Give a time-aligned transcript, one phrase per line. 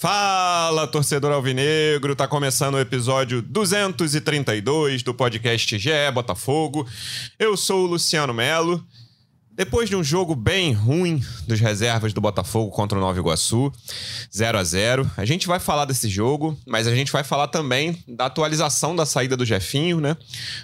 [0.00, 2.16] Fala, torcedor alvinegro!
[2.16, 6.88] Tá começando o episódio 232 do podcast GE Botafogo.
[7.38, 8.82] Eu sou o Luciano Melo
[9.52, 13.72] depois de um jogo bem ruim dos reservas do Botafogo contra o Nova Iguaçu,
[14.34, 18.02] 0 a 0 a gente vai falar desse jogo, mas a gente vai falar também
[18.06, 20.16] da atualização da saída do Jefinho, né?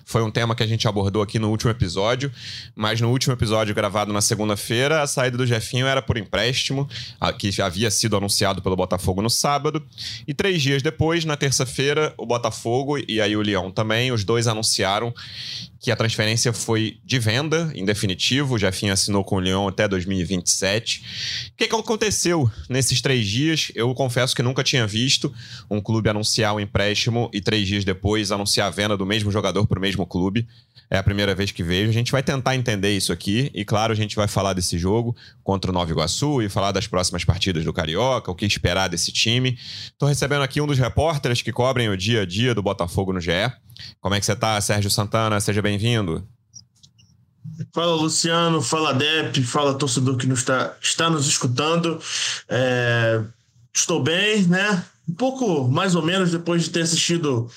[0.05, 2.33] Foi um tema que a gente abordou aqui no último episódio,
[2.75, 6.89] mas no último episódio gravado na segunda-feira, a saída do Jefinho era por empréstimo,
[7.39, 9.85] que havia sido anunciado pelo Botafogo no sábado,
[10.27, 14.47] e três dias depois, na terça-feira, o Botafogo e aí o Leão também, os dois
[14.47, 15.13] anunciaram
[15.87, 18.57] que a transferência foi de venda, em definitivo.
[18.57, 21.51] O Jefinho assinou com o Lyon até 2027.
[21.53, 23.71] O que, que aconteceu nesses três dias?
[23.73, 25.33] Eu confesso que nunca tinha visto
[25.71, 29.31] um clube anunciar o um empréstimo e três dias depois anunciar a venda do mesmo
[29.31, 30.45] jogador para o mesmo clube.
[30.91, 31.89] É a primeira vez que vejo.
[31.89, 33.49] A gente vai tentar entender isso aqui.
[33.55, 36.89] E, claro, a gente vai falar desse jogo contra o Nova Iguaçu e falar das
[36.89, 39.57] próximas partidas do Carioca, o que esperar desse time.
[39.85, 43.21] Estou recebendo aqui um dos repórteres que cobrem o dia a dia do Botafogo no
[43.21, 43.31] GE.
[44.01, 45.41] Como é que você está, Sérgio Santana?
[45.41, 46.27] Seja bem-vindo.
[47.73, 52.01] Fala Luciano, fala Dep, fala torcedor que nos está, está nos escutando.
[52.49, 53.23] É,
[53.75, 54.85] estou bem, né?
[55.09, 57.49] Um pouco mais ou menos depois de ter assistido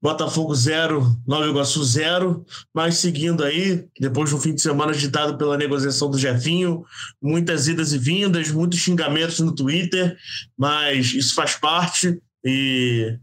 [0.00, 5.36] Botafogo 0, Nova Iguaçu 0, mas seguindo aí, depois de um fim de semana agitado
[5.36, 6.84] pela negociação do Jefinho,
[7.20, 10.16] muitas idas e vindas, muitos xingamentos no Twitter,
[10.56, 13.18] mas isso faz parte e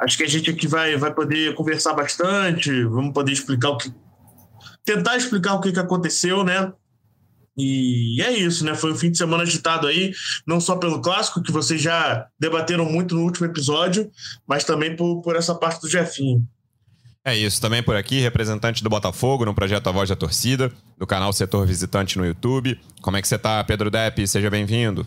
[0.00, 3.92] acho que a gente aqui vai, vai poder conversar bastante, vamos poder explicar o que.
[4.84, 6.72] tentar explicar o que, que aconteceu, né?
[7.56, 8.74] E é isso, né?
[8.74, 10.12] Foi um fim de semana agitado aí,
[10.46, 14.10] não só pelo clássico, que vocês já debateram muito no último episódio,
[14.46, 16.46] mas também por, por essa parte do Jefinho.
[17.22, 21.06] É isso, também por aqui, representante do Botafogo no projeto A Voz da Torcida, do
[21.06, 22.80] canal Setor Visitante no YouTube.
[23.02, 24.26] Como é que você tá, Pedro Depp?
[24.26, 25.06] Seja bem-vindo.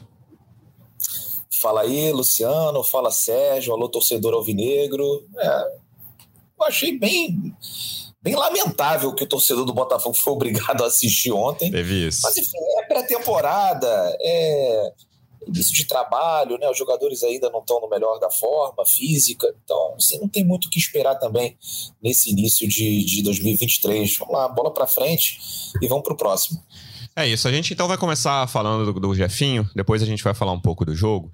[1.63, 5.25] Fala aí, Luciano, fala Sérgio, alô torcedor alvinegro.
[5.37, 5.47] É,
[6.59, 7.55] eu achei bem
[8.21, 11.71] bem lamentável que o torcedor do Botafogo foi obrigado a assistir ontem.
[11.71, 12.19] Teve isso.
[12.21, 13.87] Mas enfim, é pré-temporada,
[14.19, 14.91] é
[15.47, 16.69] início de trabalho, né?
[16.69, 20.65] Os jogadores ainda não estão no melhor da forma física, então assim, não tem muito
[20.65, 21.57] o que esperar também
[22.01, 24.17] nesse início de, de 2023.
[24.17, 25.39] Vamos lá, bola para frente
[25.81, 26.61] e vamos para o próximo.
[27.15, 30.33] É isso, a gente então vai começar falando do, do Jefinho, depois a gente vai
[30.33, 31.31] falar um pouco do jogo.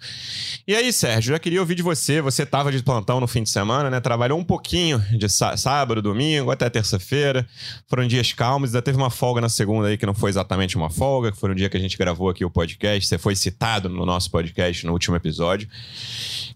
[0.68, 2.22] E aí, Sérgio, já queria ouvir de você.
[2.22, 4.02] Você estava de plantão no fim de semana, né?
[4.02, 7.48] Trabalhou um pouquinho de sábado, domingo, até terça-feira.
[7.88, 10.90] Foram dias calmos, ainda teve uma folga na segunda aí que não foi exatamente uma
[10.90, 13.08] folga, que foi um dia que a gente gravou aqui o podcast.
[13.08, 15.70] Você foi citado no nosso podcast no último episódio.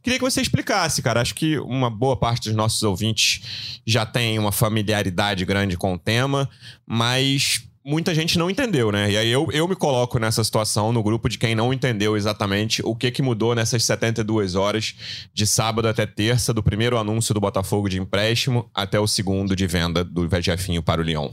[0.03, 1.21] Queria que você explicasse, cara.
[1.21, 5.97] Acho que uma boa parte dos nossos ouvintes já tem uma familiaridade grande com o
[5.97, 6.49] tema,
[6.85, 9.11] mas muita gente não entendeu, né?
[9.11, 12.81] E aí eu, eu me coloco nessa situação no grupo de quem não entendeu exatamente
[12.85, 14.95] o que, que mudou nessas 72 horas
[15.33, 19.67] de sábado até terça, do primeiro anúncio do Botafogo de empréstimo até o segundo de
[19.67, 21.31] venda do Vejafinho para o Lyon.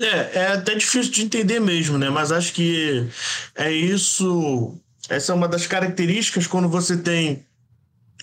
[0.00, 2.10] É, é até difícil de entender mesmo, né?
[2.10, 3.06] Mas acho que
[3.54, 4.76] é isso.
[5.08, 7.44] Essa é uma das características quando você tem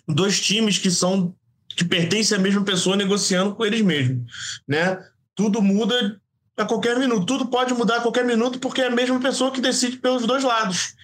[0.08, 1.34] dois times que são
[1.76, 4.30] que pertencem à mesma pessoa negociando com eles mesmos,
[4.68, 5.00] né?
[5.40, 6.20] Tudo muda
[6.58, 7.26] a qualquer minuto.
[7.26, 10.44] Tudo pode mudar a qualquer minuto porque é a mesma pessoa que decide pelos dois
[10.44, 10.96] lados,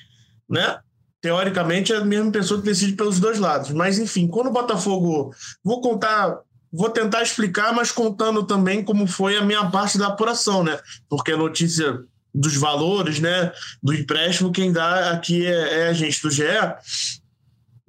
[0.50, 0.78] né?
[1.22, 3.72] Teoricamente é a mesma pessoa que decide pelos dois lados.
[3.72, 6.38] Mas enfim, quando o Botafogo, vou contar,
[6.70, 10.78] vou tentar explicar, mas contando também como foi a minha parte da apuração, né?
[11.08, 12.04] Porque a notícia
[12.34, 16.44] dos valores, né, do empréstimo, quem dá aqui é, é a gente do GE.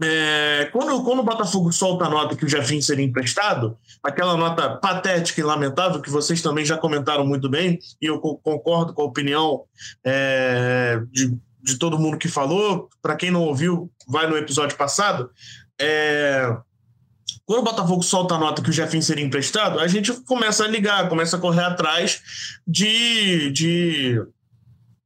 [0.02, 4.76] É, quando, quando o Botafogo solta a nota que o Jefinho seria emprestado, aquela nota
[4.76, 9.06] patética e lamentável, que vocês também já comentaram muito bem, e eu concordo com a
[9.06, 9.64] opinião
[10.04, 12.90] é, de, de todo mundo que falou.
[13.00, 15.30] Para quem não ouviu, vai no episódio passado.
[15.80, 16.54] É,
[17.46, 20.68] quando o Botafogo solta a nota que o Jefinho seria emprestado, a gente começa a
[20.68, 22.20] ligar, começa a correr atrás
[22.66, 24.22] de, de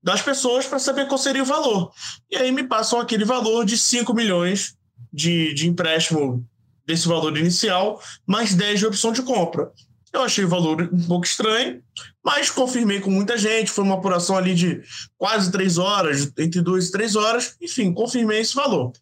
[0.02, 1.92] das pessoas para saber qual seria o valor.
[2.30, 4.74] E aí me passam aquele valor de 5 milhões
[5.12, 6.46] de, de empréstimo
[6.86, 9.70] desse valor inicial, mais 10 de opção de compra.
[10.12, 11.80] Eu achei o valor um pouco estranho,
[12.24, 13.70] mas confirmei com muita gente.
[13.70, 14.82] Foi uma apuração ali de
[15.16, 17.54] quase três horas, entre duas e três horas.
[17.60, 18.92] Enfim, confirmei esse valor.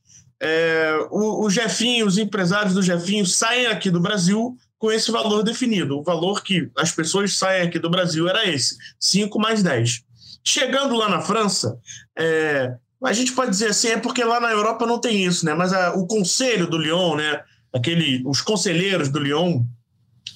[0.40, 5.42] É, o, o Jefinho, os empresários do Jefinho saem aqui do Brasil com esse valor
[5.42, 5.98] definido.
[5.98, 10.02] O valor que as pessoas saem aqui do Brasil era esse: 5 mais 10.
[10.44, 11.78] Chegando lá na França,
[12.16, 15.54] é, a gente pode dizer assim, é porque lá na Europa não tem isso, né?
[15.54, 17.42] Mas a, o conselho do Lyon, né?
[17.72, 19.62] Aquele, os conselheiros do Lyon,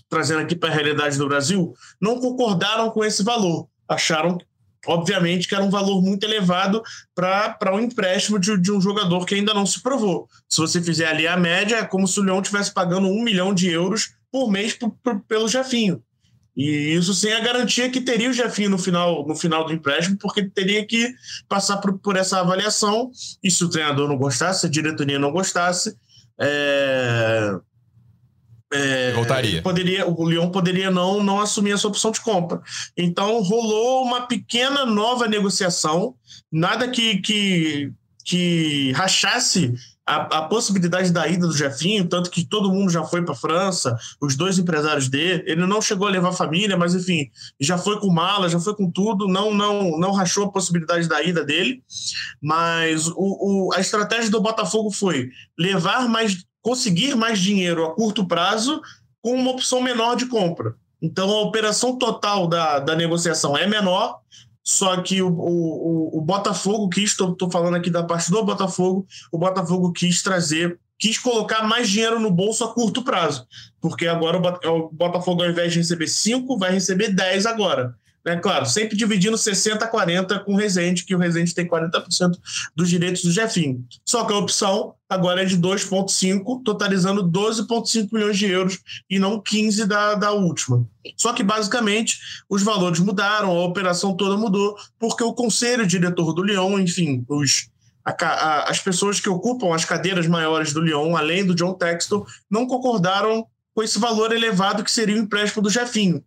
[0.09, 3.67] trazendo aqui para a realidade do Brasil, não concordaram com esse valor.
[3.89, 4.39] Acharam
[4.87, 6.83] obviamente que era um valor muito elevado
[7.15, 10.29] para um empréstimo de, de, um jogador que ainda não se provou.
[10.49, 13.55] Se você fizer ali a média, é como se o Lyon estivesse pagando um milhão
[13.55, 14.77] de euros por mês
[15.29, 16.03] pelo Jefinho.
[16.57, 20.19] E isso sem a garantia que teria o Jefinho no final, no final do empréstimo,
[20.19, 21.13] porque teria que
[21.49, 23.11] passar por, por essa avaliação.
[23.43, 25.97] E se o treinador não gostasse, se a diretoria não gostasse,
[26.39, 27.55] é,
[28.73, 29.63] é, Voltaria.
[29.63, 32.61] Poderia, o Lyon poderia não, não assumir essa opção de compra.
[32.97, 36.15] Então rolou uma pequena nova negociação,
[36.51, 37.93] nada que, que,
[38.25, 39.75] que rachasse
[40.07, 43.37] a, a, possibilidade da ida do Jefinho, tanto que todo mundo já foi para a
[43.37, 45.45] França, os dois empresários dele.
[45.47, 48.91] Ele não chegou a levar família, mas enfim, já foi com mala, já foi com
[48.91, 51.83] tudo, não não não rachou a possibilidade da ida dele.
[52.41, 58.27] Mas o, o, a estratégia do Botafogo foi levar mais, conseguir mais dinheiro a curto
[58.27, 58.81] prazo
[59.23, 60.75] com uma opção menor de compra.
[61.01, 64.21] Então a operação total da, da negociação é menor,
[64.65, 69.39] só que o, o, o Botafogo quis, estou falando aqui da parte do Botafogo, o
[69.39, 73.47] Botafogo quis trazer, quis colocar mais dinheiro no bolso a curto prazo.
[73.81, 77.95] Porque agora o Botafogo, ao invés de receber 5, vai receber 10 agora.
[78.25, 78.37] Né?
[78.37, 82.39] Claro, sempre dividindo 60 a 40 com o Resende, que o Resende tem 40%
[82.75, 83.85] dos direitos do Jefinho.
[84.05, 88.79] Só que a opção agora é de 2,5, totalizando 12,5 milhões de euros
[89.11, 90.87] e não 15 da, da última.
[91.17, 96.43] Só que, basicamente, os valores mudaram, a operação toda mudou, porque o conselho diretor do
[96.43, 97.69] Lyon, enfim, os,
[98.05, 103.47] as pessoas que ocupam as cadeiras maiores do Lyon, além do John Textor, não concordaram
[103.75, 106.23] com esse valor elevado que seria o empréstimo do Jefinho.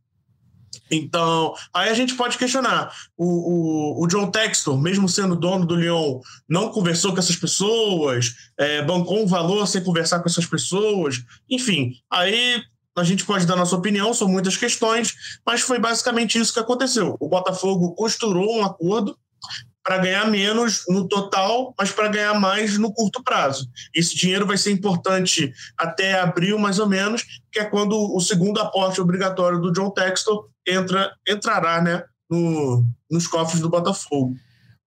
[0.89, 2.93] Então, aí a gente pode questionar.
[3.17, 8.35] O, o, o, John Textor, mesmo sendo dono do Lyon, não conversou com essas pessoas,
[8.57, 11.23] é, bancou um valor sem conversar com essas pessoas.
[11.49, 12.61] Enfim, aí
[12.97, 15.13] a gente pode dar nossa opinião, são muitas questões,
[15.45, 17.17] mas foi basicamente isso que aconteceu.
[17.19, 19.17] O Botafogo costurou um acordo
[19.85, 23.69] para ganhar menos no total, mas para ganhar mais no curto prazo.
[23.93, 28.59] Esse dinheiro vai ser importante até abril, mais ou menos, que é quando o segundo
[28.59, 34.35] aporte obrigatório do John Textor entra, entrará né, no, nos cofres do Botafogo.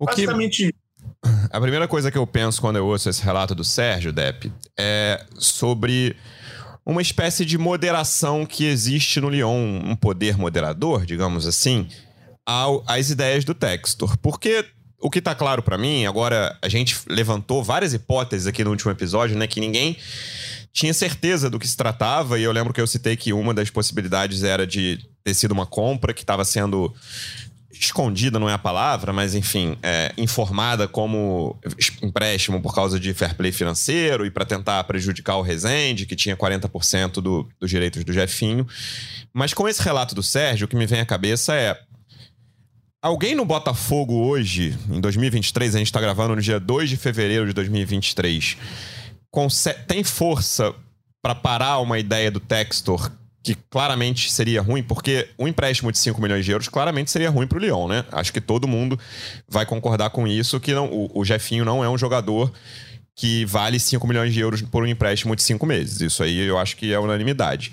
[0.00, 0.72] O Basicamente.
[0.72, 1.28] Que...
[1.50, 5.24] A primeira coisa que eu penso quando eu ouço esse relato do Sérgio Depp é
[5.38, 6.16] sobre
[6.84, 11.88] uma espécie de moderação que existe no Lyon, um poder moderador, digamos assim,
[12.44, 14.16] ao, às ideias do Textor.
[14.18, 14.64] Porque
[15.00, 18.90] o que está claro para mim, agora a gente levantou várias hipóteses aqui no último
[18.90, 19.96] episódio, né, que ninguém
[20.72, 23.70] tinha certeza do que se tratava, e eu lembro que eu citei que uma das
[23.70, 26.92] possibilidades era de ter sido uma compra que estava sendo
[27.70, 31.56] escondida, não é a palavra, mas enfim, é, informada como
[32.02, 36.36] empréstimo por causa de fair play financeiro e para tentar prejudicar o Rezende, que tinha
[36.36, 38.66] 40% do, dos direitos do Jefinho.
[39.32, 41.78] Mas com esse relato do Sérgio, o que me vem à cabeça é
[43.00, 47.46] Alguém no Botafogo hoje, em 2023, a gente está gravando no dia 2 de fevereiro
[47.46, 48.56] de 2023,
[49.86, 50.74] tem força
[51.22, 53.08] para parar uma ideia do Textor
[53.40, 57.46] que claramente seria ruim, porque um empréstimo de 5 milhões de euros claramente seria ruim
[57.46, 58.04] para o Lyon, né?
[58.10, 58.98] Acho que todo mundo
[59.48, 62.52] vai concordar com isso, que não, o, o Jefinho não é um jogador
[63.18, 66.00] que vale 5 milhões de euros por um empréstimo de 5 meses.
[66.00, 67.72] Isso aí eu acho que é unanimidade.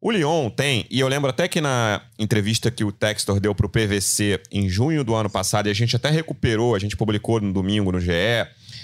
[0.00, 3.66] O Lyon tem, e eu lembro até que na entrevista que o Textor deu para
[3.66, 7.38] o PVC em junho do ano passado, e a gente até recuperou, a gente publicou
[7.38, 8.12] no domingo no GE,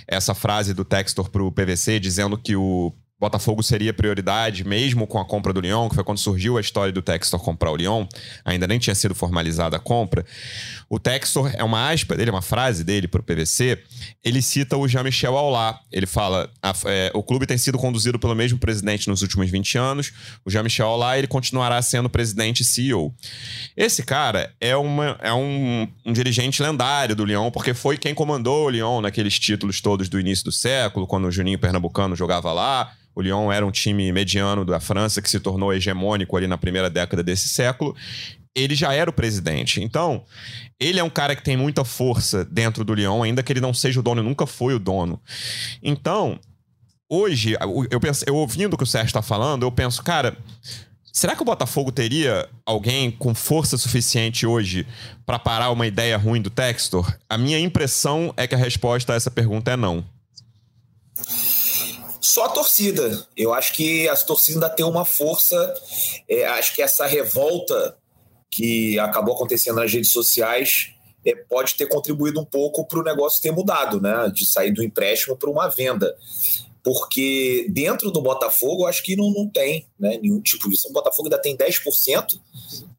[0.07, 5.18] essa frase do Textor para o PVC dizendo que o Botafogo seria prioridade, mesmo com
[5.18, 8.07] a compra do Lyon, que foi quando surgiu a história do Textor comprar o Lyon,
[8.45, 10.25] ainda nem tinha sido formalizada a compra.
[10.90, 13.78] O Textor é uma aspa dele, uma frase dele para o PVC.
[14.25, 15.78] Ele cita o Jean-Michel Aulá.
[15.92, 19.76] Ele fala: a, é, o clube tem sido conduzido pelo mesmo presidente nos últimos 20
[19.76, 20.12] anos.
[20.45, 23.14] O Jean-Michel Aulá ele continuará sendo presidente e CEO.
[23.76, 28.66] Esse cara é, uma, é um, um dirigente lendário do Lyon, porque foi quem comandou
[28.66, 32.92] o Lyon naqueles títulos todos do início do século, quando o Juninho Pernambucano jogava lá
[33.18, 36.88] o Lyon era um time mediano da França que se tornou hegemônico ali na primeira
[36.88, 37.97] década desse século.
[38.55, 39.83] Ele já era o presidente.
[39.83, 40.25] Então,
[40.81, 43.75] ele é um cara que tem muita força dentro do Lyon, ainda que ele não
[43.75, 45.21] seja o dono, nunca foi o dono.
[45.83, 46.38] Então,
[47.09, 47.57] hoje,
[47.90, 50.37] eu, penso, eu ouvindo o que o Sérgio está falando, eu penso, cara,
[51.12, 54.87] será que o Botafogo teria alguém com força suficiente hoje
[55.26, 57.12] para parar uma ideia ruim do Textor?
[57.28, 60.05] A minha impressão é que a resposta a essa pergunta é não.
[62.21, 63.26] Só a torcida.
[63.37, 65.75] Eu acho que a torcida ainda tem uma força.
[66.28, 67.97] É, acho que essa revolta
[68.59, 70.93] que acabou acontecendo nas redes sociais
[71.25, 74.29] é, pode ter contribuído um pouco para o negócio ter mudado, né?
[74.35, 76.12] De sair do empréstimo para uma venda.
[76.83, 80.77] porque dentro do Botafogo acho que não, não tem né, nenhum tipo de.
[80.88, 82.41] O Botafogo ainda tem 10%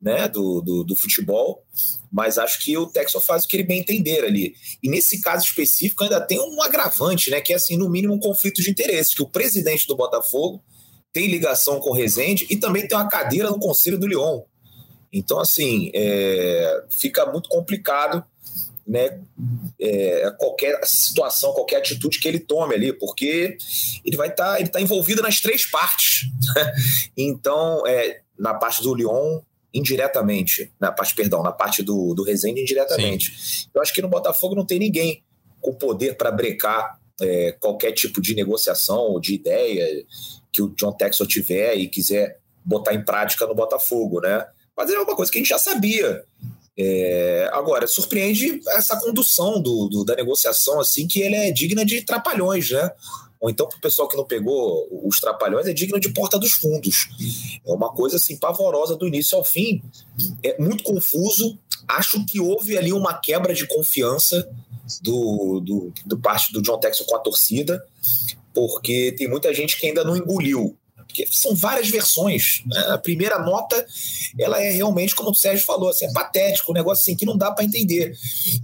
[0.02, 1.62] né, do, do, do, futebol,
[2.10, 4.54] mas acho que o Texas faz o que ele bem entender ali.
[4.82, 8.20] E nesse caso específico ainda tem um agravante, né, que é assim, no mínimo um
[8.20, 10.64] conflito de interesses, que o presidente do Botafogo
[11.12, 14.42] tem ligação com o Rezende e também tem uma cadeira no Conselho do Lyon.
[15.12, 18.24] Então, assim, é, fica muito complicado
[18.90, 19.20] né,
[19.80, 23.58] é, qualquer situação, qualquer atitude que ele tome ali, porque
[24.04, 26.28] ele vai estar tá, ele tá envolvido nas três partes.
[26.56, 26.74] Né?
[27.16, 32.62] então, é, na parte do Lyon, indiretamente, na parte, perdão, na parte do, do Rezende,
[32.62, 33.38] indiretamente.
[33.40, 33.68] Sim.
[33.74, 35.24] Eu acho que no Botafogo não tem ninguém
[35.62, 40.04] com poder para brecar é, qualquer tipo de negociação ou de ideia
[40.52, 44.48] que o John Texel tiver e quiser botar em prática no Botafogo, né?
[44.80, 46.24] Mas é uma coisa que a gente já sabia.
[46.78, 52.02] É, agora, surpreende essa condução do, do, da negociação, assim, que ele é digna de
[52.02, 52.90] trapalhões, né?
[53.42, 56.54] Ou então, para o pessoal que não pegou os trapalhões, é digno de porta dos
[56.54, 57.10] fundos.
[57.68, 59.84] É uma coisa, assim, pavorosa do início ao fim.
[60.42, 61.60] É muito confuso.
[61.86, 64.50] Acho que houve ali uma quebra de confiança
[65.02, 67.86] do, do, do parte do John Texel com a torcida,
[68.54, 70.79] porque tem muita gente que ainda não engoliu
[71.10, 72.62] porque são várias versões.
[72.68, 72.80] Né?
[72.90, 73.86] A primeira nota,
[74.38, 77.36] ela é realmente, como o Sérgio falou, assim, é patético, um negócio assim que não
[77.36, 78.16] dá para entender.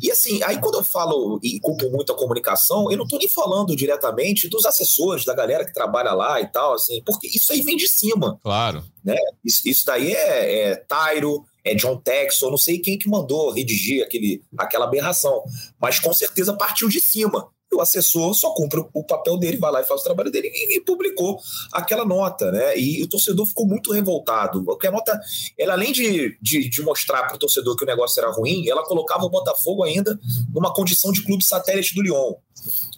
[0.02, 3.28] E assim, aí quando eu falo e culpo muito a comunicação, eu não estou nem
[3.28, 7.62] falando diretamente dos assessores, da galera que trabalha lá e tal, assim, porque isso aí
[7.62, 8.40] vem de cima.
[8.44, 8.84] Claro.
[9.04, 9.18] Né?
[9.44, 14.04] Isso, isso daí é, é Tyro, é John Texon, não sei quem que mandou redigir
[14.04, 15.44] aquele, aquela aberração,
[15.82, 19.82] mas com certeza partiu de cima o assessor só cumpre o papel dele, vai lá
[19.82, 21.40] e faz o trabalho dele e, e publicou
[21.72, 22.78] aquela nota, né?
[22.78, 25.20] E o torcedor ficou muito revoltado, porque a nota,
[25.58, 28.84] ela além de, de, de mostrar para o torcedor que o negócio era ruim, ela
[28.84, 30.20] colocava o Botafogo ainda
[30.54, 32.34] numa condição de clube satélite do Lyon.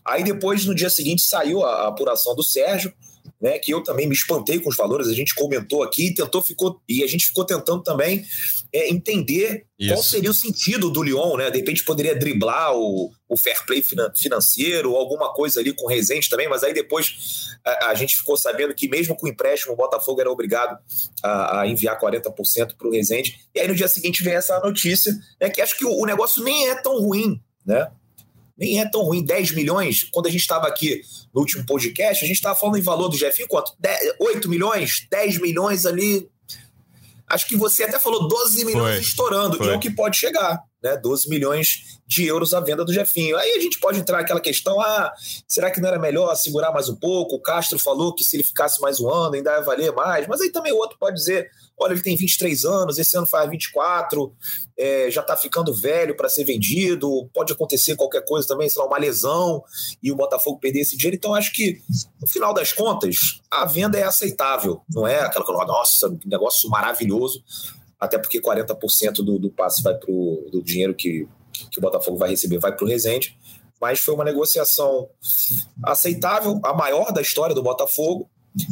[0.06, 2.94] Aí depois, no dia seguinte, saiu a, a apuração do Sérgio,
[3.40, 6.82] né, que eu também me espantei com os valores, a gente comentou aqui, tentou, ficou,
[6.90, 8.26] e a gente ficou tentando também
[8.74, 9.94] é, entender Isso.
[9.94, 11.52] qual seria o sentido do Lyon, né?
[11.52, 13.84] De repente poderia driblar o, o fair play
[14.16, 18.18] financeiro, ou alguma coisa ali com o Rezende também, mas aí depois a, a, gente
[18.18, 20.78] ficou sabendo que mesmo com o empréstimo, o Botafogo era obrigado
[21.24, 23.40] a, a enviar 40% para o Rezende.
[23.54, 26.44] E aí no dia seguinte vem essa notícia, né, que acho que o, o negócio
[26.44, 27.92] nem é tão ruim, né?
[28.58, 29.24] Nem é tão ruim.
[29.24, 31.02] 10 milhões, quando a gente estava aqui
[31.34, 33.74] no último podcast, a gente estava falando em valor do Jefinho, quanto?
[33.80, 35.08] 10, 8 milhões?
[35.10, 36.28] 10 milhões ali.
[37.30, 39.02] Acho que você até falou 12 milhões Foi.
[39.02, 39.68] estourando, Foi.
[39.68, 40.96] que é o que pode chegar, né?
[40.96, 43.36] 12 milhões de euros à venda do Jefinho.
[43.36, 45.14] Aí a gente pode entrar naquela questão: ah,
[45.46, 47.36] será que não era melhor segurar mais um pouco?
[47.36, 50.40] O Castro falou que se ele ficasse mais um ano ainda ia valer mais, mas
[50.40, 54.34] aí também o outro pode dizer: olha, ele tem 23 anos, esse ano faz 24,
[54.76, 58.88] é, já está ficando velho para ser vendido, pode acontecer qualquer coisa também, sei lá,
[58.88, 59.64] uma lesão
[60.02, 61.16] e o Botafogo perder esse dinheiro.
[61.16, 61.82] Então, acho que,
[62.20, 66.70] no final das contas, a venda é aceitável, não é aquela coisa, nossa, que negócio
[66.70, 67.44] maravilhoso,
[68.00, 71.28] até porque 40% do, do passe vai para do dinheiro que,
[71.72, 73.38] que o Botafogo vai receber vai para o Resende.
[73.80, 75.08] Mas foi uma negociação
[75.84, 78.28] aceitável, a maior da história do Botafogo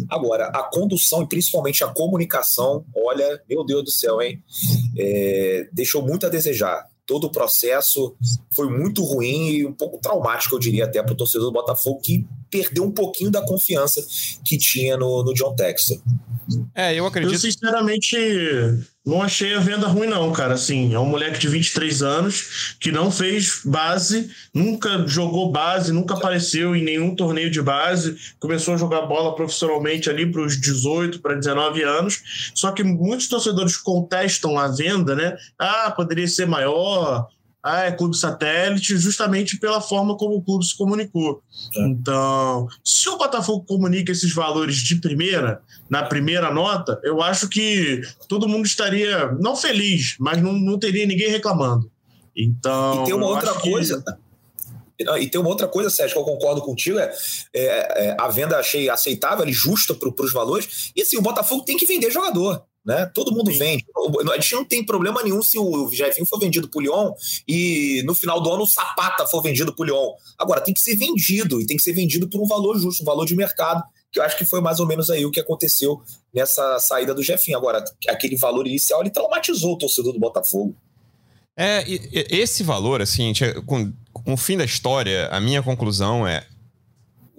[0.10, 4.42] Agora, a condução e principalmente a comunicação, olha, meu Deus do céu, hein?
[4.98, 6.88] É, deixou muito a desejar.
[7.06, 8.16] Todo o processo
[8.52, 12.00] foi muito ruim e um pouco traumático, eu diria, até para o torcedor do Botafogo,
[12.02, 14.04] que perdeu um pouquinho da confiança
[14.44, 16.02] que tinha no, no John Texton.
[16.74, 17.34] É, eu acredito.
[17.34, 18.18] Eu, sinceramente,
[19.06, 20.56] não achei a venda ruim, não, cara.
[20.56, 26.16] Assim, é um moleque de 23 anos que não fez base, nunca jogou base, nunca
[26.16, 28.18] apareceu em nenhum torneio de base.
[28.40, 32.52] Começou a jogar bola profissionalmente ali para os 18, para 19 anos.
[32.56, 35.38] Só que muitos torcedores contestam a venda, né?
[35.60, 37.28] Ah, poderia ser maior,
[37.66, 41.42] ah, é clube satélite, justamente pela forma como o clube se comunicou.
[41.76, 41.82] É.
[41.88, 48.04] Então, se o Botafogo comunica esses valores de primeira, na primeira nota, eu acho que
[48.30, 51.90] todo mundo estaria, não feliz, mas não, não teria ninguém reclamando.
[52.38, 53.02] Então.
[53.02, 54.04] E tem uma outra coisa.
[54.96, 55.20] Que...
[55.20, 57.12] E tem uma outra coisa, Sérgio, que eu concordo contigo, é,
[57.52, 60.92] é, é a venda achei aceitável e justa para os valores.
[60.96, 62.64] E assim, o Botafogo tem que vender jogador.
[62.86, 63.10] Né?
[63.14, 63.58] Todo mundo Sim.
[63.58, 63.86] vende.
[64.32, 67.14] A gente não tem problema nenhum se o Jefinho for vendido pro Lyon
[67.48, 70.12] e no final do ano o Sapata for vendido pro Lyon.
[70.38, 73.06] Agora, tem que ser vendido e tem que ser vendido por um valor justo, um
[73.06, 76.00] valor de mercado, que eu acho que foi mais ou menos aí o que aconteceu
[76.32, 77.58] nessa saída do Jefinho.
[77.58, 80.76] Agora, aquele valor inicial, ele traumatizou o torcedor do Botafogo.
[81.58, 83.34] É, esse valor, assim,
[83.66, 86.46] com, com o fim da história, a minha conclusão é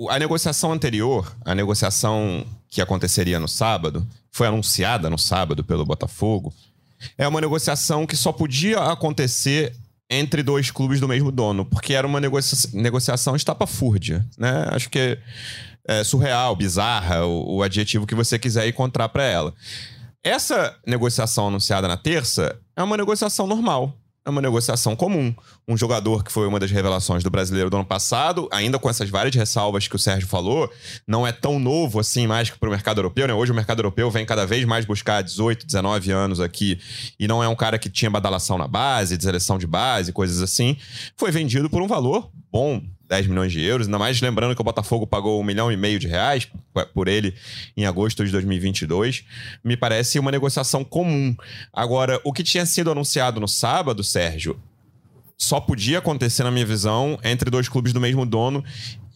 [0.09, 6.53] a negociação anterior, a negociação que aconteceria no sábado, foi anunciada no sábado pelo Botafogo,
[7.17, 9.75] é uma negociação que só podia acontecer
[10.09, 14.67] entre dois clubes do mesmo dono, porque era uma negocia negociação estapafúrdia, né?
[14.71, 15.19] Acho que
[15.89, 19.55] é, surreal, bizarra, o, o adjetivo que você quiser encontrar para ela.
[20.23, 25.33] Essa negociação anunciada na terça é uma negociação normal é uma negociação comum.
[25.69, 29.09] Um jogador que foi uma das revelações do brasileiro do ano passado, ainda com essas
[29.09, 30.69] várias ressalvas que o Sérgio falou,
[31.07, 33.33] não é tão novo assim mais que para o mercado europeu, né?
[33.33, 36.81] Hoje o mercado europeu vem cada vez mais buscar 18, 19 anos aqui
[37.21, 40.43] e não é um cara que tinha badalação na base, de seleção de base, coisas
[40.43, 40.77] assim.
[41.17, 44.65] Foi vendido por um valor bom, 10 milhões de euros, ainda mais lembrando que o
[44.65, 46.49] Botafogo pagou um milhão e meio de reais
[46.93, 47.35] por ele
[47.77, 49.25] em agosto de 2022,
[49.63, 51.35] me parece uma negociação comum.
[51.73, 54.61] Agora, o que tinha sido anunciado no sábado, Sérgio,
[55.39, 58.65] só podia acontecer, na minha visão, entre dois clubes do mesmo dono,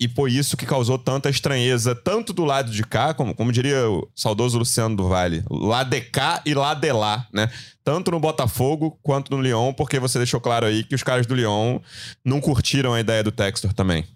[0.00, 3.90] e foi isso que causou tanta estranheza, tanto do lado de cá, como, como diria
[3.90, 7.50] o saudoso Luciano do Vale, lá de cá e lá de lá, né?
[7.84, 11.34] Tanto no Botafogo quanto no Lyon, porque você deixou claro aí que os caras do
[11.34, 11.80] Lyon
[12.24, 14.06] não curtiram a ideia do Textor também.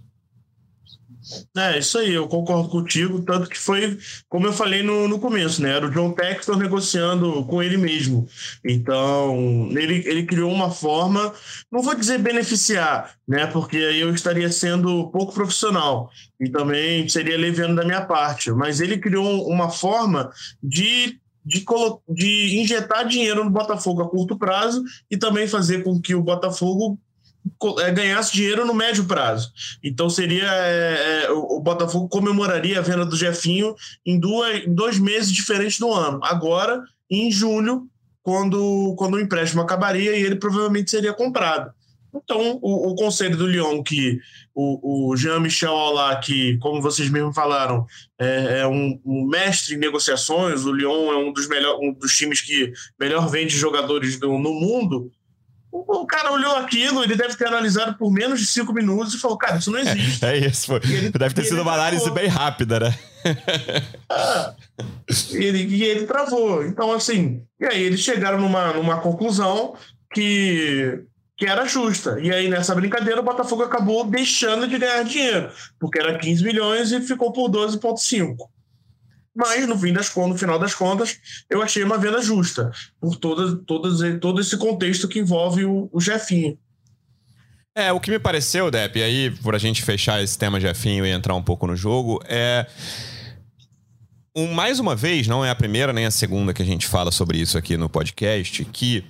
[1.56, 5.62] É, isso aí, eu concordo contigo, tanto que foi, como eu falei no, no começo,
[5.62, 5.70] né?
[5.70, 8.26] Era o John Textor negociando com ele mesmo.
[8.64, 11.32] Então, ele, ele criou uma forma,
[11.72, 13.46] não vou dizer beneficiar, né?
[13.46, 18.80] Porque aí eu estaria sendo pouco profissional e também seria leviando da minha parte, mas
[18.80, 20.30] ele criou uma forma
[20.62, 21.64] de de,
[22.08, 26.98] de injetar dinheiro no Botafogo a curto prazo e também fazer com que o Botafogo
[27.92, 29.52] ganhasse dinheiro no médio prazo.
[29.82, 33.74] Então seria é, é, o Botafogo comemoraria a venda do Jefinho
[34.04, 36.20] em, duas, em dois meses diferentes do ano.
[36.22, 37.88] Agora, em julho,
[38.22, 41.70] quando, quando o empréstimo acabaria e ele provavelmente seria comprado.
[42.14, 44.20] Então, o, o conselho do Lyon, que
[44.54, 47.84] o, o Jean-Michel Aula, que, como vocês mesmos falaram,
[48.18, 52.16] é, é um, um, mestre em negociações, o Lyon é um dos, melhor, um dos
[52.16, 55.10] times que melhor vende jogadores do, no mundo,
[55.76, 59.36] o cara olhou aquilo, ele deve ter analisado por menos de cinco minutos e falou,
[59.36, 60.24] cara, isso não existe.
[60.24, 60.80] É, é isso, foi.
[60.84, 62.94] Ele, deve ter sido uma análise bem rápida, né?
[64.08, 64.54] ah,
[65.32, 66.64] ele, e ele travou.
[66.64, 69.74] Então, assim, e aí eles chegaram numa, numa conclusão
[70.12, 71.02] que,
[71.36, 72.20] que era justa.
[72.20, 75.50] E aí, nessa brincadeira, o Botafogo acabou deixando de ganhar dinheiro,
[75.80, 78.36] porque era 15 milhões e ficou por 12,5.
[79.34, 81.18] Mas, no fim das contas, no final das contas,
[81.50, 82.70] eu achei uma venda justa,
[83.00, 86.56] por todo, todo, todo esse contexto que envolve o, o Jefinho.
[87.74, 91.04] É, o que me pareceu, Depp, e aí, por a gente fechar esse tema Jefinho
[91.04, 92.66] e entrar um pouco no jogo, é.
[94.36, 97.10] Um, mais uma vez, não é a primeira nem a segunda que a gente fala
[97.10, 99.04] sobre isso aqui no podcast, que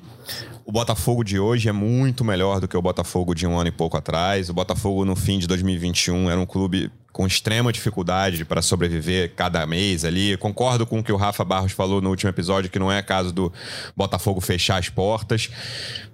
[0.66, 3.72] o Botafogo de hoje é muito melhor do que o Botafogo de um ano e
[3.72, 4.48] pouco atrás.
[4.48, 9.66] O Botafogo, no fim de 2021, era um clube com extrema dificuldade para sobreviver cada
[9.66, 10.36] mês ali.
[10.36, 13.32] Concordo com o que o Rafa Barros falou no último episódio, que não é caso
[13.32, 13.52] do
[13.96, 15.50] Botafogo fechar as portas.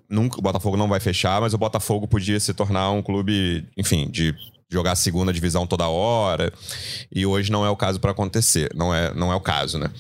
[0.09, 4.11] Nunca, o Botafogo não vai fechar, mas o Botafogo podia se tornar um clube, enfim,
[4.11, 4.35] de
[4.69, 6.53] jogar segunda divisão toda hora.
[7.11, 8.71] E hoje não é o caso para acontecer.
[8.75, 9.91] Não é, não é o caso, né?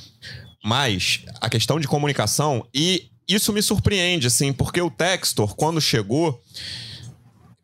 [0.63, 6.41] Mas a questão de comunicação, e isso me surpreende, assim, porque o Textor, quando chegou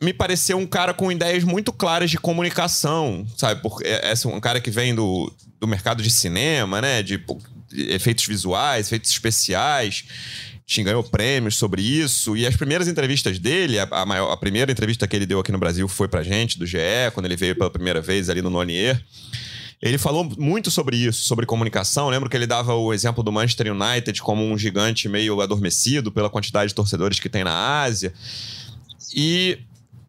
[0.00, 3.62] me pareceu um cara com ideias muito claras de comunicação, sabe?
[3.62, 7.02] Porque é, é um cara que vem do, do mercado de cinema, né?
[7.02, 7.16] De,
[7.68, 10.04] de efeitos visuais, efeitos especiais.
[10.66, 12.36] Tinha ganhou prêmios sobre isso.
[12.36, 15.52] E as primeiras entrevistas dele, a, a, maior, a primeira entrevista que ele deu aqui
[15.52, 16.78] no Brasil foi pra gente, do GE,
[17.14, 19.02] quando ele veio pela primeira vez ali no Nonier.
[19.80, 22.08] Ele falou muito sobre isso, sobre comunicação.
[22.08, 26.30] Lembro que ele dava o exemplo do Manchester United como um gigante meio adormecido pela
[26.30, 28.12] quantidade de torcedores que tem na Ásia.
[29.14, 29.58] E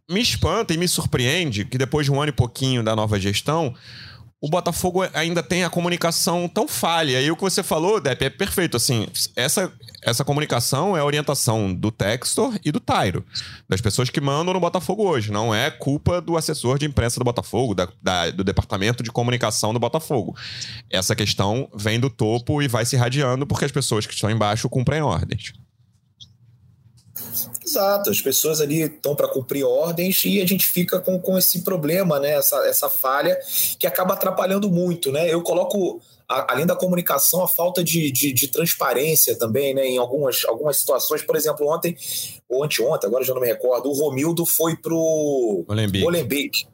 [0.10, 3.76] me espanta e me surpreende que depois de um ano e pouquinho da nova gestão,
[4.40, 7.22] o Botafogo ainda tem a comunicação tão falha.
[7.22, 8.78] E o que você falou, Depp, é perfeito.
[8.78, 9.72] Assim, essa,
[10.08, 13.26] essa comunicação é orientação do Textor e do Tairo,
[13.68, 15.34] das pessoas que mandam no Botafogo hoje.
[15.34, 19.74] Não é culpa do assessor de imprensa do Botafogo, da, da, do departamento de comunicação
[19.74, 20.34] do Botafogo.
[20.90, 24.70] Essa questão vem do topo e vai se irradiando porque as pessoas que estão embaixo
[24.70, 25.52] cumprem ordens.
[27.68, 31.64] Exato, as pessoas ali estão para cumprir ordens e a gente fica com, com esse
[31.64, 32.32] problema, né?
[32.32, 33.38] Essa, essa falha
[33.78, 35.30] que acaba atrapalhando muito, né?
[35.30, 36.00] Eu coloco,
[36.30, 39.86] a, além da comunicação, a falta de, de, de, transparência também, né?
[39.86, 41.94] Em algumas, algumas situações, por exemplo, ontem,
[42.48, 45.66] ou anteontem, agora já não me recordo, o Romildo foi pro
[46.04, 46.66] Molenbeek.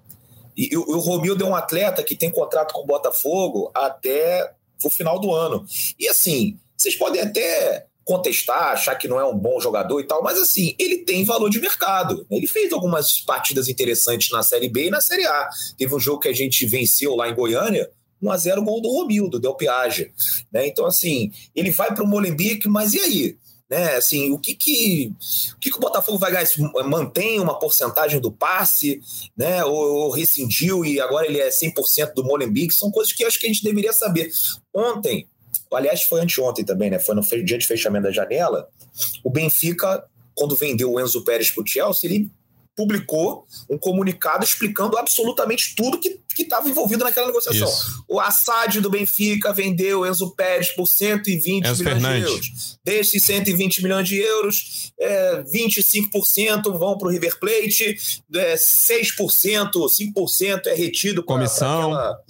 [0.55, 4.53] E, e, o Romildo é um atleta que tem contrato com o Botafogo até
[4.83, 5.65] o final do ano.
[5.97, 10.21] E assim, vocês podem até contestar, achar que não é um bom jogador e tal,
[10.21, 12.25] mas assim, ele tem valor de mercado.
[12.29, 15.49] Ele fez algumas partidas interessantes na Série B e na Série A.
[15.77, 17.89] Teve um jogo que a gente venceu lá em Goiânia,
[18.21, 20.11] 1x0 gol do Romildo, Del Piage.
[20.51, 20.67] Né?
[20.67, 23.37] Então, assim, ele vai para o Molenbeek, mas e aí?
[23.69, 23.95] Né?
[23.95, 25.11] Assim, o que que,
[25.55, 26.47] o que que o Botafogo vai ganhar?
[26.85, 29.01] Mantém uma porcentagem do passe,
[29.35, 29.63] né?
[29.63, 32.73] Ou, ou rescindiu e agora ele é 100% do Molenbeek?
[32.73, 34.31] São coisas que acho que a gente deveria saber.
[34.73, 35.27] Ontem,
[35.75, 36.99] aliás, foi anteontem também, né?
[36.99, 38.67] Foi no dia de fechamento da janela.
[39.23, 40.03] O Benfica,
[40.35, 42.31] quando vendeu o Enzo Pérez para o Chelsea, ele
[42.75, 47.67] publicou um comunicado explicando absolutamente tudo que estava envolvido naquela negociação.
[47.67, 48.03] Isso.
[48.07, 52.23] O Assad do Benfica vendeu Enzo Pérez por 120 Enzo milhões Fernandes.
[52.23, 52.79] de euros.
[52.83, 57.97] Desses 120 milhões de euros, é, 25% vão para o River Plate,
[58.33, 61.35] é, 6%, 5% é retido para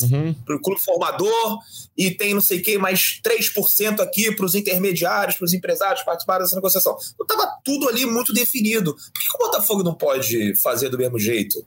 [0.02, 0.36] uhum.
[0.50, 1.60] o clube formador,
[1.98, 6.04] e tem não sei o que, mais 3% aqui para os intermediários, para os empresários
[6.04, 6.98] participarem dessa negociação.
[7.14, 8.94] Então estava tudo ali muito definido.
[8.94, 11.66] Por que, que o Botafogo não pode fazer do mesmo jeito?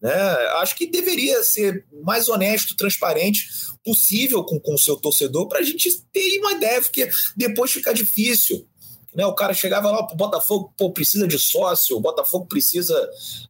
[0.00, 0.12] Né?
[0.60, 3.48] Acho que deveria ser mais honesto, transparente
[3.84, 8.67] possível com o seu torcedor para a gente ter uma ideia, porque depois fica difícil.
[9.14, 12.94] Né, o cara chegava lá, o Botafogo pô, precisa de sócio, o Botafogo precisa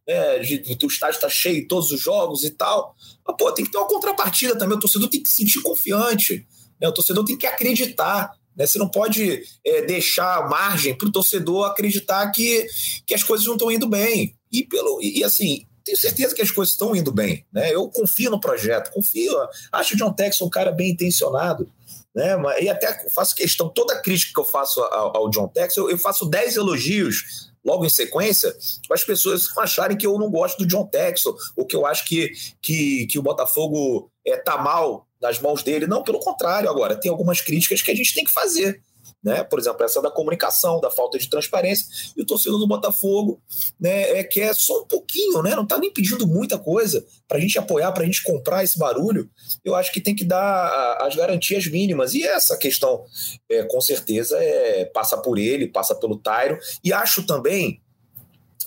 [0.07, 2.95] é, de, o estádio está cheio todos os jogos e tal.
[3.27, 6.47] Mas, pô, tem que ter uma contrapartida também, o torcedor tem que se sentir confiante,
[6.81, 8.31] né, o torcedor tem que acreditar.
[8.55, 12.65] Né, você não pode é, deixar margem para o torcedor acreditar que,
[13.05, 14.35] que as coisas não estão indo bem.
[14.51, 17.45] E, pelo, e assim, tenho certeza que as coisas estão indo bem.
[17.51, 17.73] Né?
[17.73, 19.33] Eu confio no projeto, confio.
[19.71, 21.71] Acho o John Texon um cara bem intencionado.
[22.15, 22.35] Né?
[22.61, 26.25] E até faço questão, toda crítica que eu faço ao, ao John Texon, eu faço
[26.25, 28.55] 10 elogios logo em sequência,
[28.87, 32.05] para as pessoas acharem que eu não gosto do John Texon, ou que eu acho
[32.05, 35.85] que, que, que o Botafogo é, tá mal nas mãos dele.
[35.85, 38.81] Não, pelo contrário, agora, tem algumas críticas que a gente tem que fazer
[39.23, 39.43] né?
[39.43, 43.41] Por exemplo, essa da comunicação, da falta de transparência, e o torcedor do Botafogo,
[43.79, 45.55] né, é que é só um pouquinho, né?
[45.55, 48.77] Não está nem pedindo muita coisa para a gente apoiar, para a gente comprar esse
[48.77, 49.29] barulho.
[49.63, 52.13] Eu acho que tem que dar as garantias mínimas.
[52.13, 53.03] E essa questão,
[53.49, 56.57] é, com certeza, é, passa por ele, passa pelo Tairo.
[56.83, 57.81] E acho também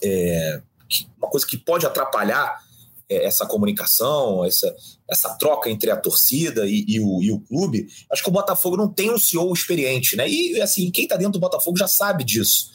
[0.02, 0.60] é,
[1.16, 2.60] uma coisa que pode atrapalhar
[3.08, 4.74] é, essa comunicação, essa,
[5.12, 8.76] essa troca entre a torcida e, e, o, e, o, clube, acho que o Botafogo
[8.76, 10.28] não tem um CEO experiente, né?
[10.28, 12.70] E assim, quem tá dentro do Botafogo já sabe disso.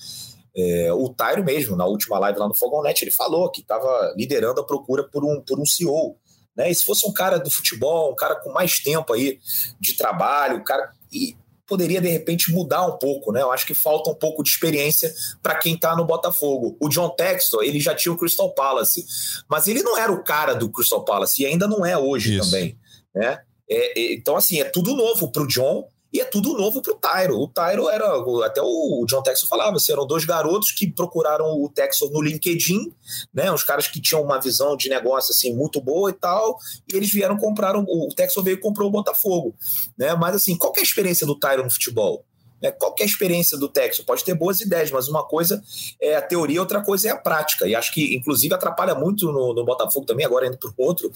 [0.55, 4.13] É, o Tairo mesmo, na última live lá no Fogão Net, ele falou que estava
[4.17, 6.17] liderando a procura por um, por um CEO.
[6.55, 6.71] Né?
[6.71, 9.39] E se fosse um cara do futebol, um cara com mais tempo aí
[9.79, 10.91] de trabalho, um cara.
[11.13, 11.37] E
[11.67, 13.41] poderia de repente mudar um pouco, né?
[13.41, 16.77] Eu acho que falta um pouco de experiência para quem está no Botafogo.
[16.79, 19.05] O John Textor, ele já tinha o Crystal Palace,
[19.49, 22.49] mas ele não era o cara do Crystal Palace e ainda não é hoje Isso.
[22.49, 22.77] também,
[23.13, 23.41] né?
[23.69, 26.93] É, é, então assim é tudo novo para o John e é tudo novo para
[26.93, 27.39] o Tyro.
[27.39, 28.07] O Tyro era,
[28.45, 32.91] até o John Texon falava, assim, eram dois garotos que procuraram o Texon no LinkedIn,
[33.31, 33.51] né?
[33.51, 36.57] Uns caras que tinham uma visão de negócio assim muito boa e tal,
[36.91, 39.55] e eles vieram comprar, o Texon veio e comprou o Botafogo,
[39.95, 40.15] né?
[40.15, 42.25] Mas assim, qual é a experiência do Tyro no futebol?
[42.61, 42.71] Né?
[42.71, 44.05] Qual é experiência do Texo?
[44.05, 45.63] Pode ter boas ideias, mas uma coisa
[46.01, 47.67] é a teoria, outra coisa é a prática.
[47.67, 51.11] E acho que, inclusive, atrapalha muito no, no Botafogo também, agora indo para outro,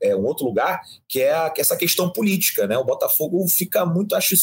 [0.00, 2.66] é, um outro lugar, que é a, essa questão política.
[2.66, 2.76] Né?
[2.78, 4.34] O Botafogo fica muito, acho,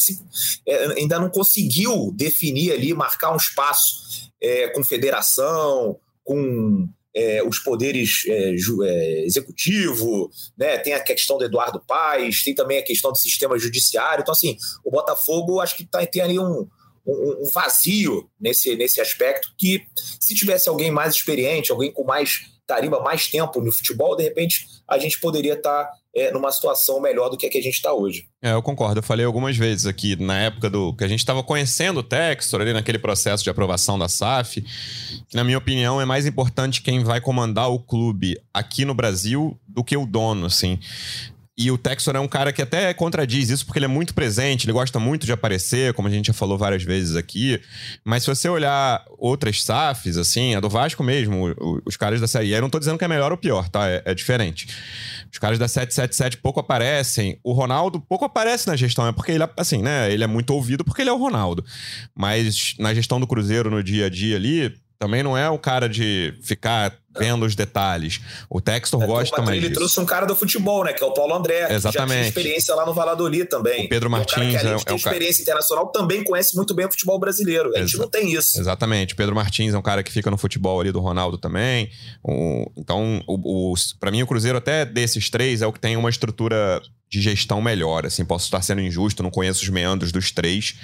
[0.66, 7.58] é, ainda não conseguiu definir ali, marcar um espaço é, com federação, com é, os
[7.58, 10.78] poderes é, é, executivo, né?
[10.78, 14.22] tem a questão do Eduardo Paes, tem também a questão do sistema judiciário.
[14.22, 16.66] Então, assim, o Botafogo acho que tá, tem ali um,
[17.06, 19.82] um, um, vazio nesse, nesse aspecto que,
[20.20, 24.66] se tivesse alguém mais experiente, alguém com mais tarimba, mais tempo no futebol, de repente
[24.88, 27.74] a gente poderia estar tá é, numa situação melhor do que a que a gente
[27.74, 28.26] está hoje.
[28.42, 28.98] É, eu concordo.
[28.98, 32.60] Eu falei algumas vezes aqui, na época do que a gente estava conhecendo o Textor,
[32.60, 34.62] ali naquele processo de aprovação da SAF,
[35.28, 39.58] que, na minha opinião, é mais importante quem vai comandar o clube aqui no Brasil
[39.66, 40.78] do que o dono, assim.
[41.56, 44.64] E o Texor é um cara que até contradiz isso porque ele é muito presente,
[44.64, 47.60] ele gosta muito de aparecer, como a gente já falou várias vezes aqui.
[48.02, 52.48] Mas se você olhar outras SAFs, assim, a do Vasco mesmo, os caras da Série
[52.48, 53.86] E, eu não tô dizendo que é melhor ou pior, tá?
[53.86, 54.66] É, é diferente.
[55.30, 57.38] Os caras da 777 pouco aparecem.
[57.44, 60.10] O Ronaldo pouco aparece na gestão, é porque ele, assim, né?
[60.10, 61.62] Ele é muito ouvido porque ele é o Ronaldo.
[62.14, 65.88] Mas na gestão do Cruzeiro no dia a dia ali, também não é o cara
[65.88, 68.20] de ficar vendo os detalhes.
[68.48, 69.80] O Textor é, gosta mais ele disso.
[69.80, 70.92] trouxe um cara do futebol, né?
[70.92, 71.72] Que é o Paulo André.
[71.72, 71.82] Exatamente.
[71.82, 73.86] Que já tinha experiência lá no Valladolid também.
[73.86, 75.58] O Pedro Martins é um cara que, além de ter é um experiência cara...
[75.58, 77.70] internacional, também conhece muito bem o futebol brasileiro.
[77.74, 78.02] A gente Exa...
[78.02, 78.58] não tem isso.
[78.58, 79.14] Exatamente.
[79.14, 81.90] O Pedro Martins é um cara que fica no futebol ali do Ronaldo também.
[82.22, 82.70] O...
[82.76, 83.74] Então, o, o...
[84.00, 86.80] para mim, o Cruzeiro até desses três é o que tem uma estrutura
[87.12, 88.06] de gestão melhor.
[88.06, 90.74] Assim, posso estar sendo injusto, não conheço os meandros dos três,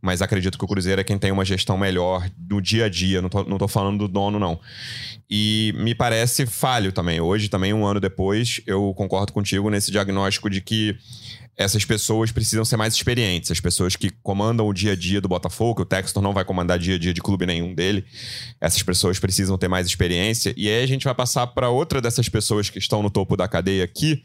[0.00, 3.20] mas acredito que o Cruzeiro é quem tem uma gestão melhor do dia a dia.
[3.20, 4.60] Não tô, não tô falando do dono, não.
[5.34, 7.18] E me parece falho também.
[7.18, 10.94] Hoje, também, um ano depois, eu concordo contigo nesse diagnóstico de que
[11.56, 13.50] essas pessoas precisam ser mais experientes.
[13.50, 16.44] As pessoas que comandam o dia a dia do Botafogo, que o Textor não vai
[16.44, 18.04] comandar dia a dia de clube nenhum dele,
[18.60, 20.52] essas pessoas precisam ter mais experiência.
[20.54, 23.48] E aí a gente vai passar para outra dessas pessoas que estão no topo da
[23.48, 24.22] cadeia aqui,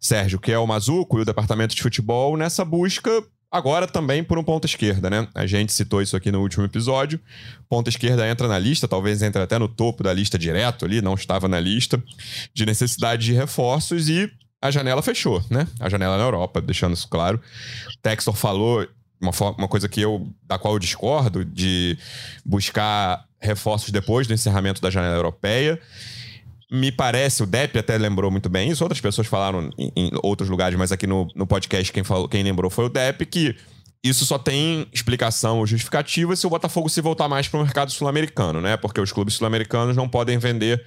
[0.00, 4.38] Sérgio, que é o Mazuco e o departamento de futebol, nessa busca Agora também por
[4.38, 5.26] um ponta esquerda, né?
[5.34, 7.18] A gente citou isso aqui no último episódio.
[7.68, 11.14] Ponta esquerda entra na lista, talvez entre até no topo da lista direto ali, não
[11.14, 12.02] estava na lista,
[12.52, 14.30] de necessidade de reforços e
[14.60, 15.66] a janela fechou, né?
[15.80, 17.40] A janela na Europa, deixando isso claro.
[18.02, 18.86] Textor falou
[19.20, 21.96] uma, uma coisa que eu, da qual eu discordo, de
[22.44, 25.80] buscar reforços depois do encerramento da janela europeia
[26.70, 30.50] me parece, o Depp até lembrou muito bem isso, outras pessoas falaram em, em outros
[30.50, 33.56] lugares, mas aqui no, no podcast quem, falou, quem lembrou foi o Depp, que
[34.02, 37.90] isso só tem explicação ou justificativa se o Botafogo se voltar mais para o mercado
[37.90, 38.76] sul-americano, né?
[38.76, 40.84] Porque os clubes sul-americanos não podem vender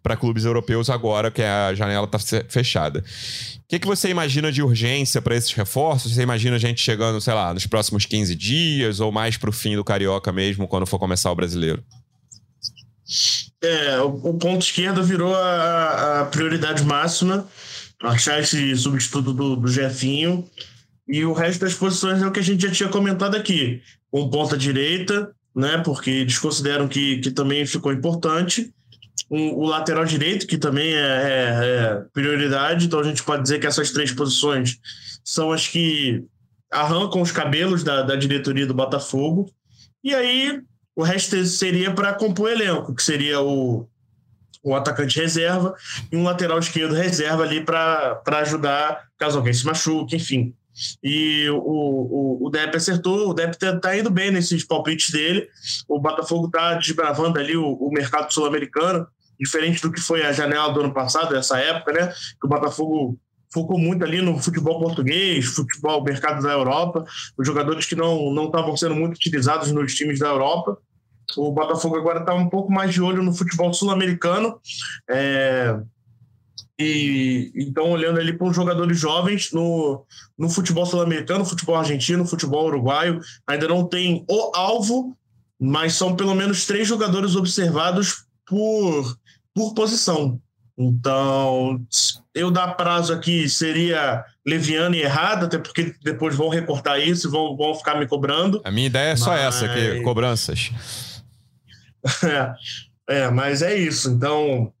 [0.00, 2.18] para clubes europeus agora que a janela está
[2.48, 3.00] fechada.
[3.00, 6.14] O que, que você imagina de urgência para esses reforços?
[6.14, 9.52] Você imagina a gente chegando, sei lá, nos próximos 15 dias ou mais para o
[9.52, 11.82] fim do Carioca mesmo, quando for começar o brasileiro?
[13.62, 17.46] É, o, ponto esquerdo virou a, a prioridade máxima,
[18.02, 20.44] achar esse substituto do, do Jefinho.
[21.06, 23.80] E o resto das posições é o que a gente já tinha comentado aqui.
[24.10, 25.78] Com ponta direita, né?
[25.78, 28.72] Porque eles consideram que, que também ficou importante.
[29.30, 32.86] o lateral direito, que também é, é, é, prioridade.
[32.86, 34.78] Então a gente pode dizer que essas três posições
[35.24, 36.24] são as que
[36.70, 39.48] arrancam os cabelos da, da diretoria do Botafogo.
[40.02, 40.60] E aí
[40.94, 43.88] o resto seria para compor elenco, que seria o,
[44.62, 45.74] o atacante reserva
[46.10, 50.54] e um lateral esquerdo reserva ali para ajudar caso alguém se machuque, enfim.
[51.02, 55.46] E o, o, o Depp acertou, o Depp está tá indo bem nesses palpites dele.
[55.86, 59.06] O Botafogo está desbravando ali o, o mercado sul-americano,
[59.38, 62.08] diferente do que foi a janela do ano passado, essa época, né?
[62.40, 63.18] Que o Botafogo
[63.52, 67.04] focou muito ali no futebol português, futebol mercado da Europa,
[67.36, 70.78] os jogadores que não não estavam sendo muito utilizados nos times da Europa.
[71.36, 74.58] O Botafogo agora está um pouco mais de olho no futebol sul-americano.
[75.08, 75.78] É,
[76.78, 80.04] e então olhando ali para os jogadores jovens no,
[80.36, 85.16] no futebol sul-americano, futebol argentino, futebol uruguaio, ainda não tem o alvo,
[85.60, 89.16] mas são pelo menos três jogadores observados por,
[89.54, 90.40] por posição.
[90.76, 91.80] Então,
[92.34, 97.30] eu dar prazo aqui seria leviano e errado, até porque depois vão recortar isso e
[97.30, 98.60] vão, vão ficar me cobrando.
[98.64, 99.40] A minha ideia é só mas...
[99.40, 100.70] essa, que cobranças.
[102.24, 102.54] é,
[103.24, 104.10] é, mas é isso.
[104.10, 104.72] Então,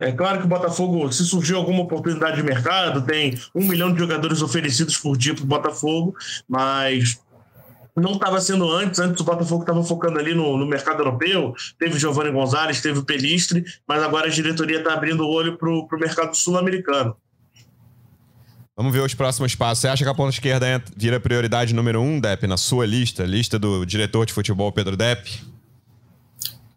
[0.00, 3.98] é claro que o Botafogo, se surgir alguma oportunidade de mercado, tem um milhão de
[3.98, 6.16] jogadores oferecidos por dia para o Botafogo,
[6.48, 7.20] mas
[8.00, 8.98] não estava sendo antes.
[9.00, 11.54] Antes o Botafogo estava focando ali no, no, mercado europeu.
[11.78, 15.68] Teve Giovanni Gonzalez, teve o Pelistre, mas agora a diretoria está abrindo o olho para
[15.68, 17.16] o mercado sul-americano.
[18.76, 19.80] Vamos ver os próximos passos.
[19.80, 23.24] Você acha que a ponta esquerda vira prioridade número um, Depp, na sua lista?
[23.24, 25.42] Lista do diretor de futebol, Pedro Depp?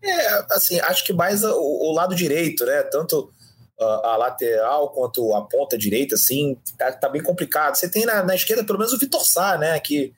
[0.04, 2.82] É, assim, acho que mais o, o lado direito, né?
[2.84, 3.32] Tanto
[3.80, 7.76] a lateral quanto a ponta direita, assim, tá, tá bem complicado.
[7.76, 9.80] Você tem na, na, esquerda pelo menos o Vitor Sá, né?
[9.80, 10.14] Que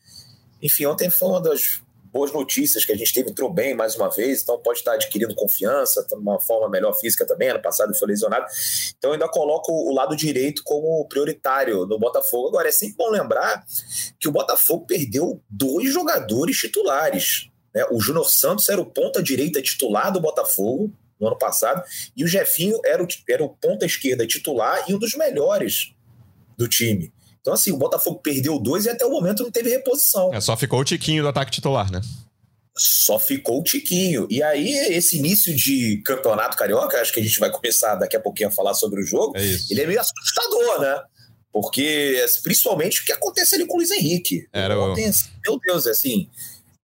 [0.63, 1.81] enfim, ontem foi uma das
[2.13, 5.33] boas notícias que a gente teve, entrou bem mais uma vez, então pode estar adquirindo
[5.33, 8.45] confiança, tá uma forma melhor física também, ano passado foi lesionado.
[8.97, 12.49] Então ainda coloco o lado direito como prioritário no Botafogo.
[12.49, 13.65] Agora, é sempre bom lembrar
[14.19, 17.49] que o Botafogo perdeu dois jogadores titulares.
[17.73, 17.83] Né?
[17.89, 21.83] O Júnior Santos era o ponta-direita titular do Botafogo no ano passado,
[22.15, 25.93] e o Jefinho era o, era o ponta-esquerda titular e um dos melhores
[26.55, 27.11] do time.
[27.43, 30.33] Então, assim, o Botafogo perdeu dois e até o momento não teve reposição.
[30.33, 31.99] É, só ficou o Tiquinho do ataque titular, né?
[32.73, 34.25] Só ficou o Tiquinho.
[34.29, 38.19] E aí, esse início de campeonato carioca, acho que a gente vai começar daqui a
[38.19, 41.03] pouquinho a falar sobre o jogo, é ele é meio assustador, né?
[41.51, 44.47] Porque, principalmente, o que acontece ali com o Luiz Henrique.
[44.53, 45.11] Era Ontem,
[45.45, 46.29] Meu Deus, assim,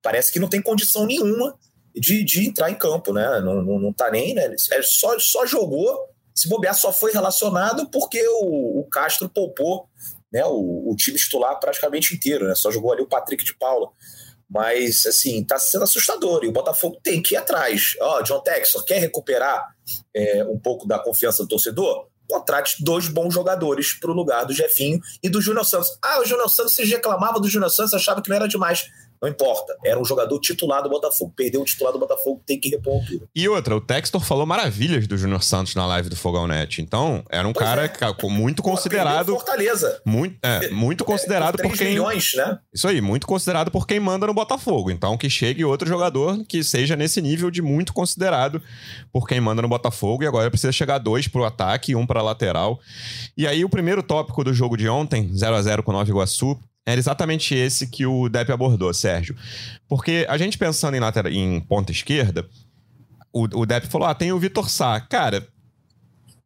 [0.04, 1.58] parece que não tem condição nenhuma
[1.96, 3.40] de, de entrar em campo, né?
[3.40, 4.54] Não, não, não tá nem, né?
[4.74, 9.88] É só, só jogou, se bobear, só foi relacionado porque o, o Castro poupou
[10.32, 12.56] né, o, o, time titular praticamente inteiro, né?
[12.56, 13.90] Só jogou ali o Patrick de Paula.
[14.50, 16.44] Mas, assim, tá sendo assustador.
[16.44, 17.94] E o Botafogo tem que ir atrás.
[18.02, 19.76] Ó, oh, John Texor, quer recuperar
[20.16, 22.08] é, um pouco da confiança do torcedor?
[22.28, 25.90] Contrate dois bons jogadores para o lugar do Jefinho e do Júnior Santos.
[26.02, 28.88] Ah, o Júnior Santos, vocês reclamavam do Júnior Santos, achava que não era demais.
[29.22, 29.76] Não importa.
[29.84, 31.34] Era um jogador titular do Botafogo.
[31.36, 33.28] Perdeu o titular do Botafogo, tem que repor a altura.
[33.36, 36.82] E outra, o Textor falou maravilhas do Júnior Santos na live do Fogão Net.
[36.82, 38.28] Então, era um pois cara é.
[38.30, 39.34] muito considerado.
[39.34, 40.02] Fortaleza.
[40.06, 41.90] Muito, é, muito considerado é, por quem.
[41.90, 42.60] milhões, né?
[42.74, 44.90] Isso aí, muito considerado por quem manda no Botafogo.
[44.90, 48.62] Então, que chegue outro jogador que seja nesse nível de muito considerado
[49.12, 50.24] por quem manda no Botafogo.
[50.24, 52.80] E agora precisa chegar dois pro ataque e um pra lateral.
[53.38, 56.10] E aí, o primeiro tópico do jogo de ontem, 0 a 0 com o Nova
[56.10, 56.58] Iguaçu,
[56.90, 59.36] era exatamente esse que o Depp abordou, Sérgio.
[59.88, 62.48] Porque a gente pensando em, lateral, em ponta esquerda,
[63.32, 65.00] o, o Depp falou: ah, tem o Vitor Sá.
[65.00, 65.48] Cara,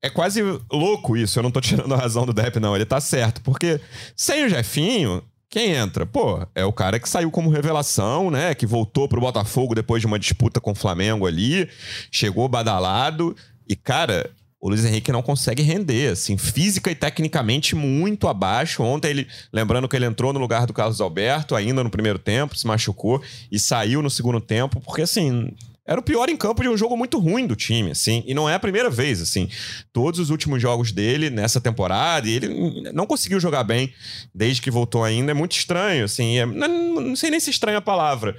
[0.01, 1.39] é quase louco isso.
[1.39, 2.75] Eu não tô tirando a razão do Depp, não.
[2.75, 3.41] Ele tá certo.
[3.41, 3.79] Porque
[4.15, 6.06] sem o Jefinho, quem entra?
[6.06, 8.53] Pô, é o cara que saiu como revelação, né?
[8.53, 11.69] Que voltou pro Botafogo depois de uma disputa com o Flamengo ali,
[12.12, 13.36] chegou badalado.
[13.67, 14.29] E, cara,
[14.63, 18.82] o Luiz Henrique não consegue render, assim, física e tecnicamente muito abaixo.
[18.82, 22.58] Ontem ele, lembrando que ele entrou no lugar do Carlos Alberto, ainda no primeiro tempo,
[22.58, 23.21] se machucou
[23.52, 25.54] e saiu no segundo tempo, porque assim,
[25.86, 28.49] era o pior em campo de um jogo muito ruim do time, assim, e não
[28.49, 29.49] é a primeira vez, assim.
[29.91, 32.47] Todos os últimos jogos dele nessa temporada, ele
[32.93, 33.93] não conseguiu jogar bem
[34.34, 37.80] desde que voltou ainda, é muito estranho, assim, é, não, não sei nem se estranha
[37.80, 38.34] a palavra,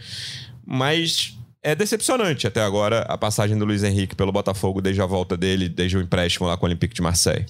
[0.65, 5.35] mas é decepcionante até agora a passagem do Luiz Henrique pelo Botafogo desde a volta
[5.35, 7.47] dele, desde o empréstimo lá com o Olympique de Marseille.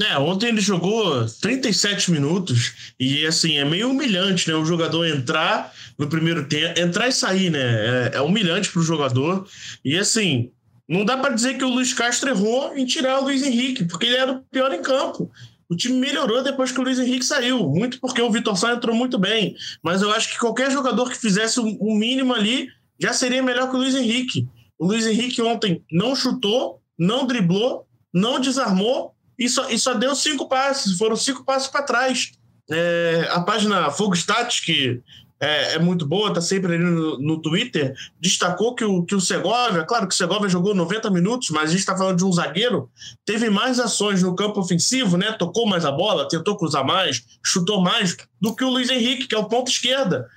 [0.00, 4.54] É, ontem ele jogou 37 minutos e assim, é meio humilhante, né?
[4.54, 7.60] O jogador entrar no primeiro tempo, entrar e sair, né?
[7.60, 9.46] É, é humilhante para o jogador.
[9.84, 10.50] E assim,
[10.88, 14.06] não dá para dizer que o Luiz Castro errou em tirar o Luiz Henrique, porque
[14.06, 15.30] ele era o pior em campo.
[15.72, 18.94] O time melhorou depois que o Luiz Henrique saiu, muito porque o Vitor Sá entrou
[18.94, 19.56] muito bem.
[19.82, 22.68] Mas eu acho que qualquer jogador que fizesse o um mínimo ali
[23.00, 24.46] já seria melhor que o Luiz Henrique.
[24.78, 30.14] O Luiz Henrique ontem não chutou, não driblou, não desarmou e só, e só deu
[30.14, 30.98] cinco passes.
[30.98, 32.32] Foram cinco passes para trás.
[32.70, 35.00] É, a página Fogo Stats, que
[35.42, 39.20] é, é muito boa, está sempre ali no, no, Twitter, destacou que o, que o
[39.20, 42.32] Segovia, claro que o Segovia jogou 90 minutos, mas a gente está falando de um
[42.32, 42.88] zagueiro,
[43.26, 45.32] teve mais ações no campo ofensivo, né?
[45.32, 49.34] Tocou mais a bola, tentou cruzar mais, chutou mais do que o Luiz Henrique, que
[49.34, 50.28] é o ponto esquerda.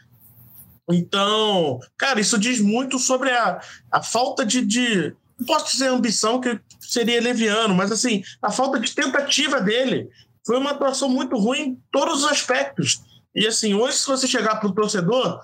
[0.89, 5.13] Então, cara, isso diz muito sobre a, a falta de, de.
[5.37, 10.09] Não posso dizer ambição, que seria leviano, mas assim, a falta de tentativa dele.
[10.43, 13.01] Foi uma atuação muito ruim em todos os aspectos.
[13.36, 15.41] E assim, hoje, se você chegar para o torcedor,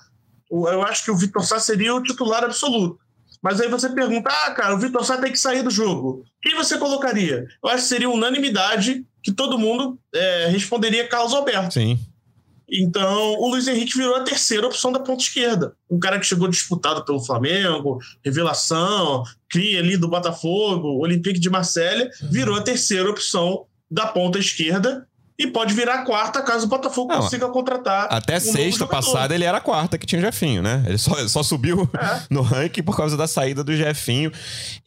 [0.49, 2.99] eu acho que o Vitor Sá seria o titular absoluto.
[3.41, 6.23] Mas aí você pergunta, ah, cara, o Vitor Sá tem que sair do jogo.
[6.41, 7.45] Quem você colocaria?
[7.63, 11.73] Eu acho que seria unanimidade que todo mundo é, responderia Carlos Alberto.
[11.73, 11.99] Sim.
[12.73, 15.75] Então, o Luiz Henrique virou a terceira opção da ponta esquerda.
[15.89, 22.09] Um cara que chegou disputado pelo Flamengo, revelação, cria ali do Botafogo, Olympique de Marselha,
[22.31, 25.05] virou a terceira opção da ponta esquerda
[25.41, 28.07] e pode virar quarta caso o Botafogo não, consiga contratar.
[28.11, 30.83] Até um sexta passada ele era a quarta que tinha o Jefinho, né?
[30.85, 32.21] Ele só, só subiu é.
[32.29, 34.31] no ranking por causa da saída do Jefinho.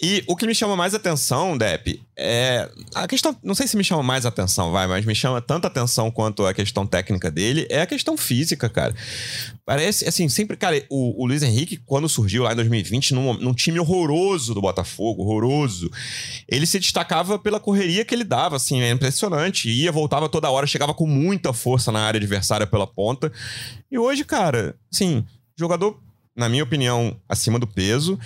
[0.01, 2.71] E o que me chama mais atenção, Depp, é.
[2.95, 3.37] A questão.
[3.43, 6.55] Não sei se me chama mais atenção, vai, mas me chama tanta atenção quanto a
[6.55, 8.95] questão técnica dele, é a questão física, cara.
[9.67, 10.59] Parece, assim, sempre.
[10.59, 14.61] Cara, o, o Luiz Henrique, quando surgiu lá em 2020, num, num time horroroso do
[14.61, 15.91] Botafogo, horroroso,
[16.47, 19.71] ele se destacava pela correria que ele dava, assim, é impressionante.
[19.71, 23.33] Ia, voltava toda hora, chegava com muita força na área adversária pela ponta.
[23.91, 25.25] E hoje, cara, assim,
[25.59, 25.99] jogador,
[26.37, 28.19] na minha opinião, acima do peso.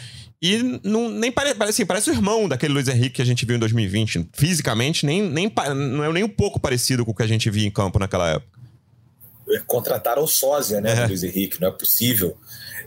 [0.43, 3.55] E não, nem pare, assim, parece o irmão daquele Luiz Henrique que a gente viu
[3.55, 4.31] em 2020.
[4.33, 7.67] Fisicamente, nem, nem, não é nem um pouco parecido com o que a gente via
[7.67, 8.58] em campo naquela época
[9.67, 11.07] contrataram o sósia, né, é.
[11.07, 12.37] Luiz Henrique, não é possível.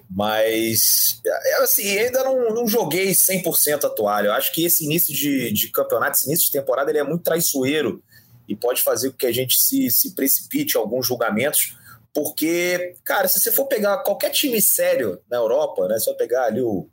[0.10, 4.28] Mas, é, assim, ainda não, não joguei 100% a toalha.
[4.28, 7.24] Eu acho que esse início de, de campeonato, esse início de temporada, ele é muito
[7.24, 8.04] traiçoeiro
[8.48, 11.78] e pode fazer com que a gente se, se precipite em alguns julgamentos,
[12.14, 16.62] porque, cara, se você for pegar qualquer time sério na Europa, né, só pegar ali
[16.62, 16.90] o,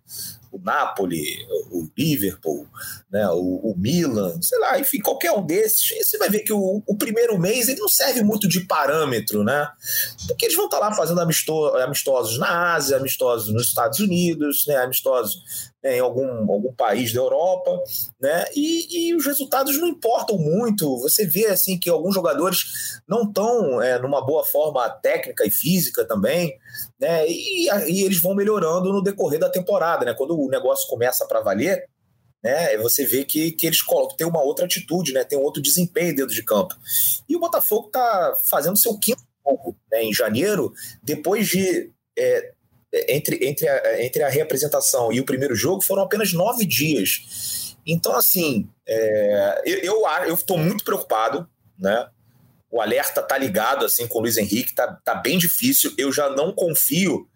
[0.50, 2.66] o Napoli, o Liverpool,
[3.10, 6.82] né, o, o, Milan, sei lá, enfim, qualquer um desses, você vai ver que o,
[6.86, 9.68] o, primeiro mês ele não serve muito de parâmetro, né?
[10.26, 15.42] Porque eles vão estar lá fazendo amistosos na Ásia, amistosos nos Estados Unidos, né, amistosos
[15.96, 17.82] em algum, algum país da Europa,
[18.20, 18.44] né?
[18.54, 20.98] E, e, os resultados não importam muito.
[20.98, 26.04] Você vê assim que alguns jogadores não estão é, numa boa forma técnica e física
[26.04, 26.56] também,
[27.00, 27.26] né?
[27.28, 30.14] E, e eles vão melhorando no decorrer da temporada, né?
[30.14, 31.88] Quando o negócio começa para valer,
[32.42, 32.76] né?
[32.78, 33.80] Você vê que, que eles
[34.16, 35.24] têm uma outra atitude, né?
[35.24, 36.74] Tem um outro desempenho dentro de campo.
[37.28, 40.04] E o Botafogo está fazendo seu quinto jogo né?
[40.04, 40.72] em janeiro,
[41.02, 42.52] depois de é,
[43.08, 47.76] entre, entre, a, entre a reapresentação e o primeiro jogo foram apenas nove dias.
[47.86, 51.48] Então, assim, é, eu estou muito preocupado,
[51.78, 52.08] né?
[52.70, 55.92] o alerta tá ligado assim com o Luiz Henrique, tá, tá bem difícil.
[55.96, 57.26] Eu já não confio,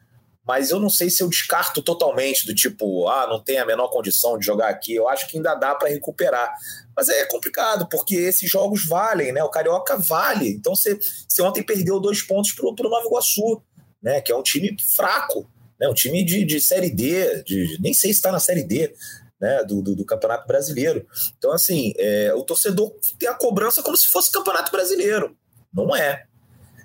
[0.46, 3.88] mas eu não sei se eu descarto totalmente do tipo, ah, não tem a menor
[3.88, 4.94] condição de jogar aqui.
[4.94, 6.52] Eu acho que ainda dá para recuperar.
[6.94, 9.42] Mas é complicado, porque esses jogos valem, né?
[9.42, 10.50] O Carioca vale.
[10.50, 13.62] Então você, você ontem perdeu dois pontos pro, pro Nova Iguaçu,
[14.02, 14.20] né?
[14.20, 15.48] Que é um time fraco,
[15.78, 15.88] né?
[15.88, 18.92] Um time de, de Série D, de, nem sei se está na Série D.
[19.40, 21.04] Né, do, do, do, Campeonato Brasileiro.
[21.36, 25.36] Então, assim, é, o torcedor tem a cobrança como se fosse Campeonato Brasileiro.
[25.74, 26.26] Não é.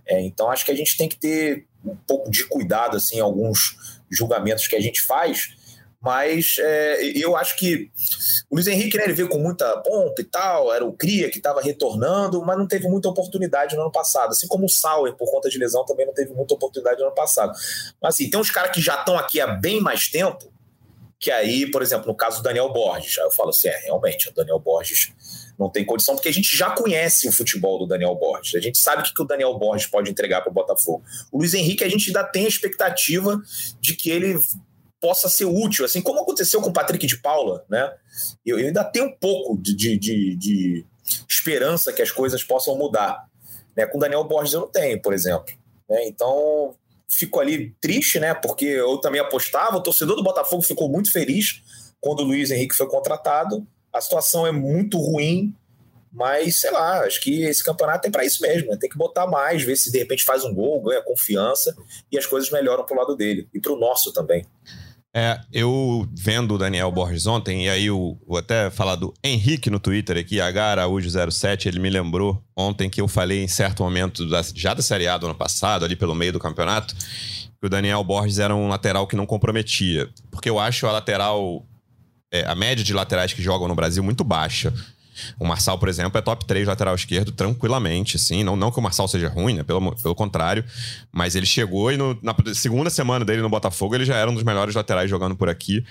[0.07, 0.19] é.
[0.21, 4.01] Então, acho que a gente tem que ter um pouco de cuidado assim, em alguns
[4.09, 5.55] julgamentos que a gente faz,
[6.07, 7.91] mas é, eu acho que
[8.49, 11.35] o Luiz Henrique né, ele veio com muita pompa e tal, era o Cria que
[11.35, 14.29] estava retornando, mas não teve muita oportunidade no ano passado.
[14.29, 17.13] Assim como o Sauer, por conta de lesão, também não teve muita oportunidade no ano
[17.13, 17.51] passado.
[18.01, 20.49] Mas assim, tem uns caras que já estão aqui há bem mais tempo,
[21.19, 24.29] que aí, por exemplo, no caso do Daniel Borges, aí eu falo assim, é, realmente,
[24.29, 25.11] o Daniel Borges
[25.59, 28.55] não tem condição, porque a gente já conhece o futebol do Daniel Borges.
[28.55, 31.03] A gente sabe o que o Daniel Borges pode entregar para o Botafogo.
[31.33, 33.41] O Luiz Henrique, a gente ainda tem a expectativa
[33.81, 34.39] de que ele
[34.99, 37.93] possa ser útil, assim como aconteceu com o Patrick de Paula, né?
[38.45, 40.85] Eu, eu ainda tenho um pouco de, de, de, de,
[41.29, 43.25] esperança que as coisas possam mudar.
[43.75, 43.85] Né?
[43.85, 45.53] Com Daniel Borges eu não tenho, por exemplo.
[45.89, 46.07] Né?
[46.07, 46.75] Então,
[47.07, 48.33] fico ali triste, né?
[48.33, 51.61] Porque eu também apostava, o torcedor do Botafogo ficou muito feliz
[52.01, 53.65] quando o Luiz Henrique foi contratado.
[53.93, 55.55] A situação é muito ruim,
[56.11, 58.69] mas sei lá, acho que esse campeonato é para isso mesmo.
[58.69, 58.77] Né?
[58.77, 61.75] Tem que botar mais, ver se de repente faz um gol, ganha confiança
[62.11, 64.45] e as coisas melhoram para o lado dele e para o nosso também.
[65.19, 69.67] É, eu vendo o Daniel Borges ontem, e aí eu vou até falar do Henrique
[69.67, 73.81] no Twitter aqui, H Araújo 07, ele me lembrou ontem que eu falei em certo
[73.81, 77.65] momento, da, já da Série A do ano passado, ali pelo meio do campeonato, que
[77.65, 80.07] o Daniel Borges era um lateral que não comprometia.
[80.29, 81.65] Porque eu acho a lateral,
[82.31, 84.71] é, a média de laterais que jogam no Brasil muito baixa.
[85.39, 88.43] O Marçal, por exemplo, é top 3 lateral esquerdo tranquilamente, assim.
[88.43, 89.63] Não, não que o Marçal seja ruim, né?
[89.63, 90.63] Pelo, pelo contrário.
[91.11, 94.33] Mas ele chegou e no, na segunda semana dele no Botafogo, ele já era um
[94.33, 95.83] dos melhores laterais jogando por aqui.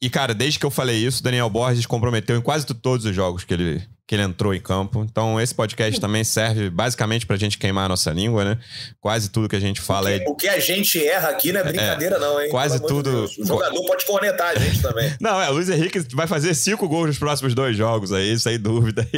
[0.00, 3.44] E, cara, desde que eu falei isso, Daniel Borges comprometeu em quase todos os jogos
[3.44, 5.04] que ele, que ele entrou em campo.
[5.10, 8.58] Então, esse podcast também serve basicamente pra gente queimar a nossa língua, né?
[9.00, 10.24] Quase tudo que a gente fala é.
[10.28, 12.48] O que a gente erra aqui não é brincadeira, é, não, hein?
[12.48, 13.26] Quase tudo.
[13.26, 15.12] De o jogador pode cornetar a gente também.
[15.20, 18.58] não, é, o Luiz Henrique vai fazer cinco gols nos próximos dois jogos aí, sem
[18.58, 19.06] dúvida.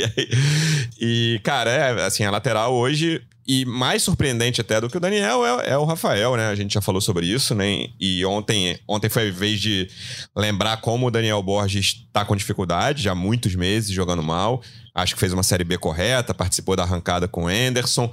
[1.00, 3.22] E, cara, é, assim, a lateral hoje.
[3.50, 6.48] E mais surpreendente até do que o Daniel é, é, o Rafael, né?
[6.48, 7.86] A gente já falou sobre isso, né?
[7.98, 9.88] E ontem, ontem foi a vez de
[10.36, 14.62] lembrar como o Daniel Borges está com dificuldade, já há muitos meses jogando mal.
[14.94, 18.12] Acho que fez uma Série B correta, participou da arrancada com o Anderson.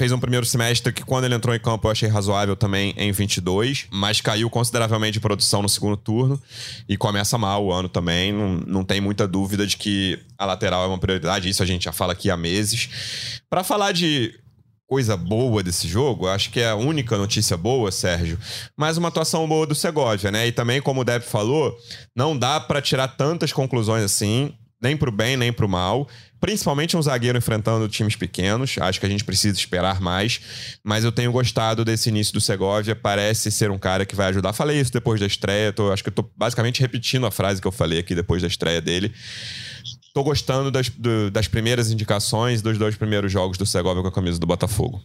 [0.00, 3.12] Fez um primeiro semestre que, quando ele entrou em campo, eu achei razoável também em
[3.12, 6.40] 22, mas caiu consideravelmente de produção no segundo turno
[6.88, 8.32] e começa mal o ano também.
[8.32, 11.84] Não, não tem muita dúvida de que a lateral é uma prioridade, isso a gente
[11.84, 13.42] já fala aqui há meses.
[13.50, 14.40] Para falar de
[14.86, 18.38] coisa boa desse jogo, acho que é a única notícia boa, Sérgio,
[18.74, 20.46] mas uma atuação boa do Segovia, né?
[20.46, 21.76] E também, como o Deb falou,
[22.16, 26.08] não dá para tirar tantas conclusões assim nem pro bem, nem pro mal.
[26.40, 28.76] Principalmente um zagueiro enfrentando times pequenos.
[28.78, 30.40] Acho que a gente precisa esperar mais.
[30.82, 32.96] Mas eu tenho gostado desse início do Segovia.
[32.96, 34.52] Parece ser um cara que vai ajudar.
[34.52, 35.72] Falei isso depois da estreia.
[35.72, 38.48] Tô, acho que eu tô basicamente repetindo a frase que eu falei aqui depois da
[38.48, 39.12] estreia dele.
[40.14, 44.12] Tô gostando das, do, das primeiras indicações dos dois primeiros jogos do Segovia com a
[44.12, 45.00] camisa do Botafogo.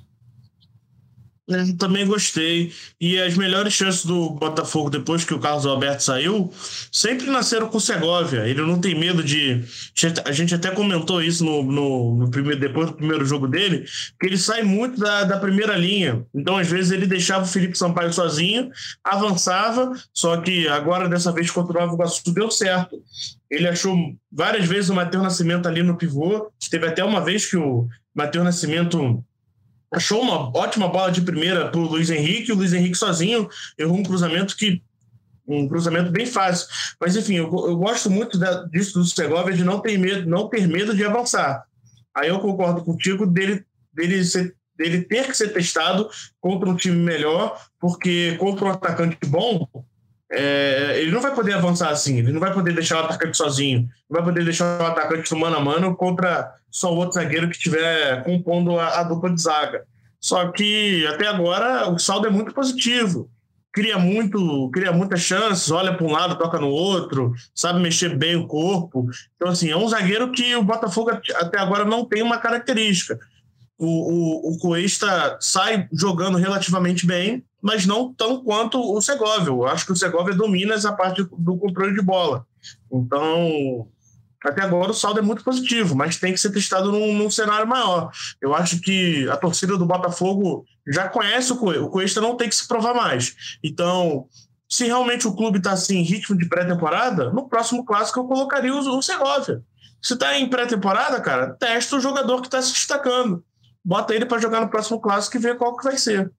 [1.47, 2.71] É, também gostei.
[2.99, 6.51] E as melhores chances do Botafogo depois que o Carlos Alberto saiu
[6.91, 8.47] sempre nasceram com o Segovia.
[8.47, 9.63] Ele não tem medo de.
[10.25, 13.85] A gente até comentou isso no, no, no primeiro, depois do primeiro jogo dele,
[14.19, 16.25] que ele sai muito da, da primeira linha.
[16.33, 18.71] Então, às vezes, ele deixava o Felipe Sampaio sozinho,
[19.03, 22.99] avançava, só que agora, dessa vez, contra o Nova Iguaçu, deu certo.
[23.51, 23.95] Ele achou
[24.31, 26.51] várias vezes o Matheus Nascimento ali no pivô.
[26.71, 29.23] Teve até uma vez que o Matheus Nascimento
[29.91, 32.51] achou uma ótima bola de primeira para o Luiz Henrique.
[32.51, 34.81] O Luiz Henrique sozinho errou um cruzamento que
[35.47, 36.67] um cruzamento bem fácil.
[36.99, 40.49] Mas enfim, eu, eu gosto muito da, disso do Segovia de não ter medo, não
[40.49, 41.63] ter medo de avançar.
[42.13, 43.63] Aí eu concordo contigo dele
[43.95, 46.09] dele ser, dele ter que ser testado
[46.41, 49.67] contra um time melhor, porque contra um atacante bom,
[50.35, 53.87] é, ele não vai poder avançar assim, ele não vai poder deixar o atacante sozinho,
[54.09, 57.49] não vai poder deixar o atacante no mano a mano contra só o outro zagueiro
[57.49, 59.83] que estiver compondo a, a, dupla de zaga.
[60.19, 63.29] Só que até agora o saldo é muito positivo.
[63.71, 68.35] Cria muito, cria muitas chances, olha para um lado, toca no outro, sabe mexer bem
[68.35, 69.05] o corpo.
[69.35, 73.19] Então, assim, é um zagueiro que o Botafogo até agora não tem uma característica.
[73.77, 79.47] O, o, o Cuesta sai jogando relativamente bem, mas não tão quanto o Segovia.
[79.47, 82.45] Eu acho que o Segovia domina essa parte do controle de bola.
[82.91, 83.87] Então,
[84.43, 87.67] até agora o saldo é muito positivo, mas tem que ser testado num, num cenário
[87.67, 88.11] maior.
[88.39, 92.47] Eu acho que a torcida do Botafogo já conhece o Cuesta, o Cuesta não tem
[92.47, 93.35] que se provar mais.
[93.63, 94.27] Então,
[94.69, 98.73] se realmente o clube está assim, em ritmo de pré-temporada, no próximo clássico eu colocaria
[98.73, 99.61] o, o Segovia.
[100.01, 103.43] Se está em pré-temporada, cara, testa o jogador que está se destacando.
[103.85, 106.31] Bota ele para jogar no próximo clássico e vê qual que vai ser.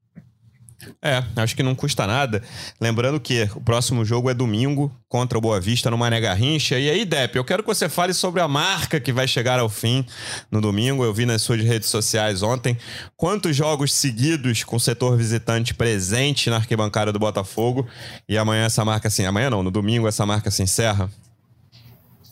[1.03, 2.43] É, acho que não custa nada.
[2.81, 6.79] Lembrando que o próximo jogo é domingo contra o Boa Vista no Mané Garrincha.
[6.79, 9.69] E aí, Depp, eu quero que você fale sobre a marca que vai chegar ao
[9.69, 10.05] fim
[10.51, 11.03] no domingo.
[11.03, 12.77] Eu vi nas suas redes sociais ontem
[13.17, 17.87] quantos jogos seguidos com o setor visitante presente na arquibancada do Botafogo.
[18.29, 21.11] E amanhã essa marca assim, amanhã não, no domingo essa marca se encerra.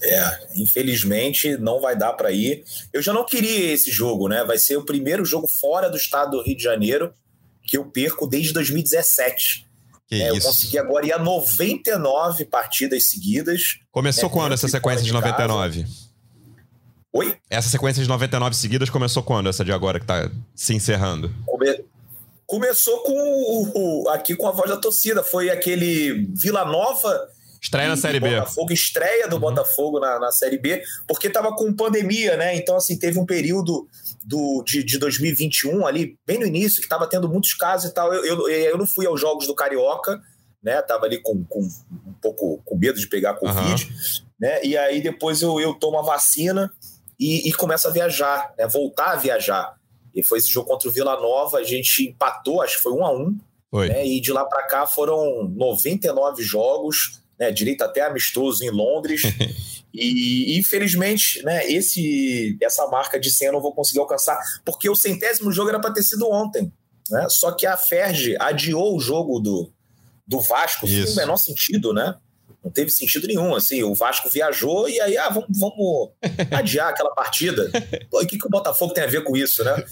[0.04, 2.62] É, infelizmente não vai dar para ir.
[2.92, 4.44] Eu já não queria esse jogo, né?
[4.44, 7.12] Vai ser o primeiro jogo fora do estado do Rio de Janeiro
[7.62, 9.66] que eu perco desde 2017.
[10.06, 13.78] Que é, eu consegui agora ir a 99 partidas seguidas.
[13.90, 15.86] Começou né, quando essa sequência de, de 99?
[17.12, 17.36] Oi?
[17.48, 21.32] Essa sequência de 99 seguidas começou quando, essa de agora que tá se encerrando?
[21.46, 21.84] Come...
[22.46, 23.14] Começou com
[23.74, 25.22] o, aqui com a voz da torcida.
[25.22, 27.28] Foi aquele Vila Nova.
[27.64, 28.28] Estreia na Série B.
[28.28, 29.40] Botafogo, estreia do uhum.
[29.40, 32.54] Botafogo na, na Série B, porque tava com pandemia, né?
[32.54, 33.88] Então, assim, teve um período
[34.22, 38.12] do, de, de 2021, ali, bem no início, que estava tendo muitos casos e tal.
[38.12, 40.20] Eu, eu, eu não fui aos Jogos do Carioca,
[40.62, 40.82] né?
[40.82, 43.90] Tava ali com, com um pouco com medo de pegar Covid, uhum.
[44.38, 44.62] né?
[44.62, 46.70] E aí depois eu, eu tomo a vacina
[47.18, 48.68] e, e começo a viajar, né?
[48.68, 49.74] Voltar a viajar.
[50.14, 53.06] E foi esse jogo contra o Vila Nova, a gente empatou, acho que foi um
[53.06, 53.34] a um.
[53.72, 54.06] Né?
[54.06, 57.50] E de lá para cá foram 99 jogos, né?
[57.50, 59.22] Direito até amistoso em Londres.
[59.96, 64.96] E infelizmente, né, esse, essa marca de 100 eu não vou conseguir alcançar, porque o
[64.96, 66.72] centésimo jogo era para ter sido ontem.
[67.08, 67.26] Né?
[67.28, 69.70] Só que a Ferge adiou o jogo do,
[70.26, 72.16] do Vasco, sem o menor sentido, né?
[72.62, 73.54] Não teve sentido nenhum.
[73.54, 76.10] Assim, o Vasco viajou e aí, ah, vamos, vamos
[76.50, 77.70] adiar aquela partida.
[78.10, 79.84] Pô, o que, que o Botafogo tem a ver com isso, né?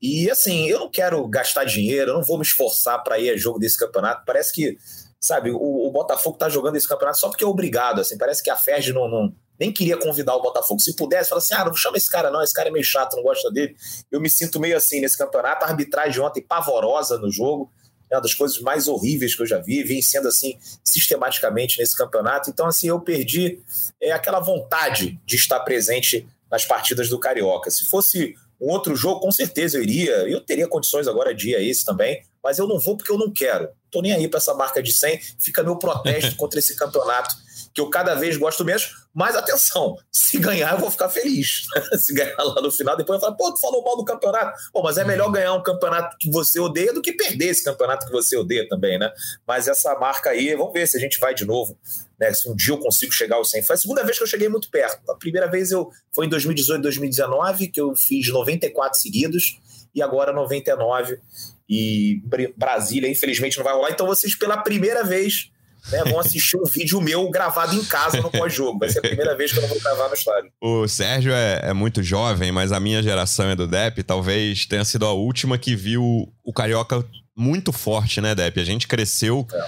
[0.00, 3.36] E assim, eu não quero gastar dinheiro, eu não vou me esforçar para ir a
[3.36, 4.24] jogo desse campeonato.
[4.26, 4.76] Parece que,
[5.20, 8.00] sabe, o, o Botafogo tá jogando esse campeonato só porque é obrigado.
[8.00, 10.80] Assim, parece que a Ferge não, não nem queria convidar o Botafogo.
[10.80, 13.16] Se pudesse, falar assim: ah, não chama esse cara, não, esse cara é meio chato,
[13.16, 13.74] não gosta dele.
[14.10, 15.64] Eu me sinto meio assim nesse campeonato.
[15.64, 17.70] A arbitragem ontem pavorosa no jogo,
[18.10, 21.96] é uma das coisas mais horríveis que eu já vi, vem sendo assim sistematicamente nesse
[21.96, 22.50] campeonato.
[22.50, 23.60] Então, assim, eu perdi
[24.00, 27.70] é, aquela vontade de estar presente nas partidas do Carioca.
[27.70, 30.28] Se fosse um outro jogo, com certeza eu iria.
[30.28, 33.18] Eu teria condições agora de ir a esse também, mas eu não vou porque eu
[33.18, 33.68] não quero.
[33.90, 35.20] Tô nem aí para essa marca de 100.
[35.38, 37.34] Fica meu protesto contra esse campeonato
[37.74, 39.06] que eu cada vez gosto menos.
[39.14, 41.66] Mas atenção, se ganhar eu vou ficar feliz.
[41.98, 44.56] se ganhar lá no final, depois eu falo, pô, tu falou mal do campeonato.
[44.72, 48.06] Pô, mas é melhor ganhar um campeonato que você odeia do que perder esse campeonato
[48.06, 49.12] que você odeia também, né?
[49.46, 51.76] Mas essa marca aí, vamos ver se a gente vai de novo.
[52.18, 53.62] Né, se um dia eu consigo chegar ao 100.
[53.62, 54.98] Foi a segunda vez que eu cheguei muito perto.
[55.08, 59.60] A primeira vez eu foi em 2018, 2019, que eu fiz 94 seguidos,
[59.94, 61.20] e agora 99.
[61.68, 62.22] E
[62.56, 63.90] Brasília, infelizmente, não vai rolar.
[63.90, 65.50] Então vocês, pela primeira vez,
[65.90, 68.78] né, vão assistir um vídeo meu gravado em casa no pós-jogo.
[68.78, 70.50] Vai ser a primeira vez que eu não vou gravar no estádio.
[70.60, 74.02] O Sérgio é, é, muito jovem, mas a minha geração é do Depp.
[74.02, 77.04] Talvez tenha sido a última que viu o Carioca
[77.36, 78.60] muito forte, né, Depp?
[78.60, 79.66] A gente cresceu é.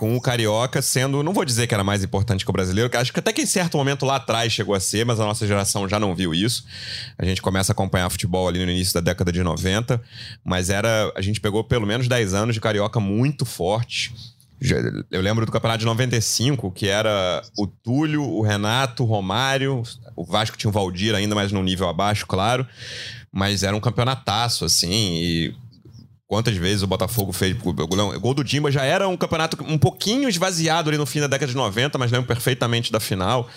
[0.00, 2.96] Com o Carioca sendo, não vou dizer que era mais importante que o brasileiro, que
[2.96, 5.46] acho que até que em certo momento lá atrás chegou a ser, mas a nossa
[5.46, 6.64] geração já não viu isso.
[7.18, 10.00] A gente começa a acompanhar futebol ali no início da década de 90,
[10.42, 14.14] mas era, a gente pegou pelo menos 10 anos de Carioca muito forte.
[15.10, 19.82] Eu lembro do campeonato de 95, que era o Túlio, o Renato, o Romário.
[20.16, 22.66] O Vasco tinha o Valdir ainda, mas num nível abaixo, claro.
[23.30, 25.18] Mas era um campeonataço, assim.
[25.20, 25.54] E
[26.30, 27.56] Quantas vezes o Botafogo fez.
[27.60, 31.26] O gol do Dimba já era um campeonato um pouquinho esvaziado ali no fim da
[31.26, 33.48] década de 90, mas lembro perfeitamente da final.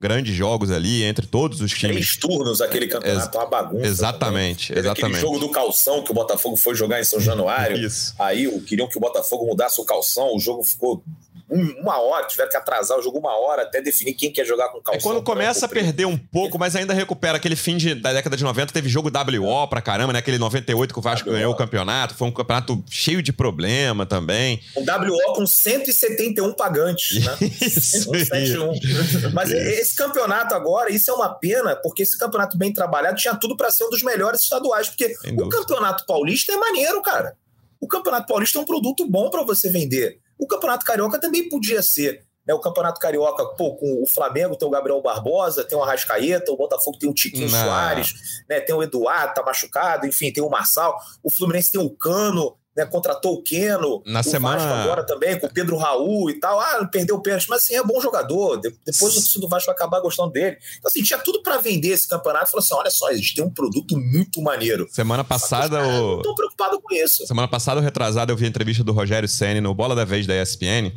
[0.00, 1.96] Grandes jogos ali entre todos os times.
[1.96, 3.86] Três turnos aquele campeonato, uma bagunça.
[3.86, 5.16] Exatamente, exatamente.
[5.16, 7.76] Aquele jogo do calção que o Botafogo foi jogar em São Januário.
[7.76, 8.14] Isso.
[8.18, 11.04] Aí queriam que o Botafogo mudasse o calção, o jogo ficou
[11.52, 14.80] uma hora, tiveram que atrasar o jogo uma hora até definir quem quer jogar com
[14.80, 14.98] calção.
[14.98, 17.36] É quando começa a perder um pouco, mas ainda recupera.
[17.36, 20.20] Aquele fim de, da década de 90 teve jogo WO pra caramba, né?
[20.20, 22.14] Aquele 98 que o Vasco ganhou o campeonato.
[22.14, 24.60] Foi um campeonato cheio de problema também.
[24.76, 27.36] Um WO com 171 pagantes, né?
[27.60, 29.32] Isso, 171.
[29.32, 29.58] Mas isso.
[29.58, 33.70] esse campeonato agora, isso é uma pena, porque esse campeonato bem trabalhado tinha tudo para
[33.70, 37.36] ser um dos melhores estaduais, porque o campeonato paulista é maneiro, cara.
[37.80, 40.21] O campeonato paulista é um produto bom para você vender.
[40.42, 42.26] O Campeonato Carioca também podia ser.
[42.44, 42.52] Né?
[42.52, 46.56] O Campeonato Carioca, pô, com o Flamengo tem o Gabriel Barbosa, tem o Arrascaeta, o
[46.56, 47.64] Botafogo tem o Tiquinho Não.
[47.64, 48.12] Soares,
[48.50, 48.58] né?
[48.58, 50.98] tem o Eduardo, tá machucado, enfim, tem o Marçal.
[51.22, 55.38] O Fluminense tem o Cano, né, contratou o Keno, Na o semana- Vasco agora também,
[55.38, 56.58] com o Pedro Raul e tal.
[56.58, 58.56] Ah, perdeu o pênalti, mas assim, é bom jogador.
[58.58, 60.56] De- Depois o do Vasco acabar gostando dele.
[60.78, 62.50] Então, assim, tinha tudo para vender esse campeonato.
[62.50, 64.86] Falou assim: olha só, a gente tem um produto muito maneiro.
[64.90, 66.16] Semana passada, Os caras não o...
[66.18, 67.26] estão preocupados com isso.
[67.26, 70.26] Semana passada, ou retrasada, eu vi a entrevista do Rogério Senni no Bola da Vez
[70.26, 70.92] da ESPN.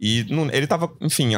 [0.00, 1.30] E não- ele tava, enfim,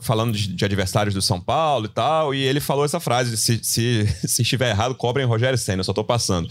[0.00, 2.34] falando de, de adversários do São Paulo e tal.
[2.34, 5.92] E ele falou essa frase: se, se, se estiver errado, cobrem Rogério Senni, eu só
[5.92, 6.48] tô passando.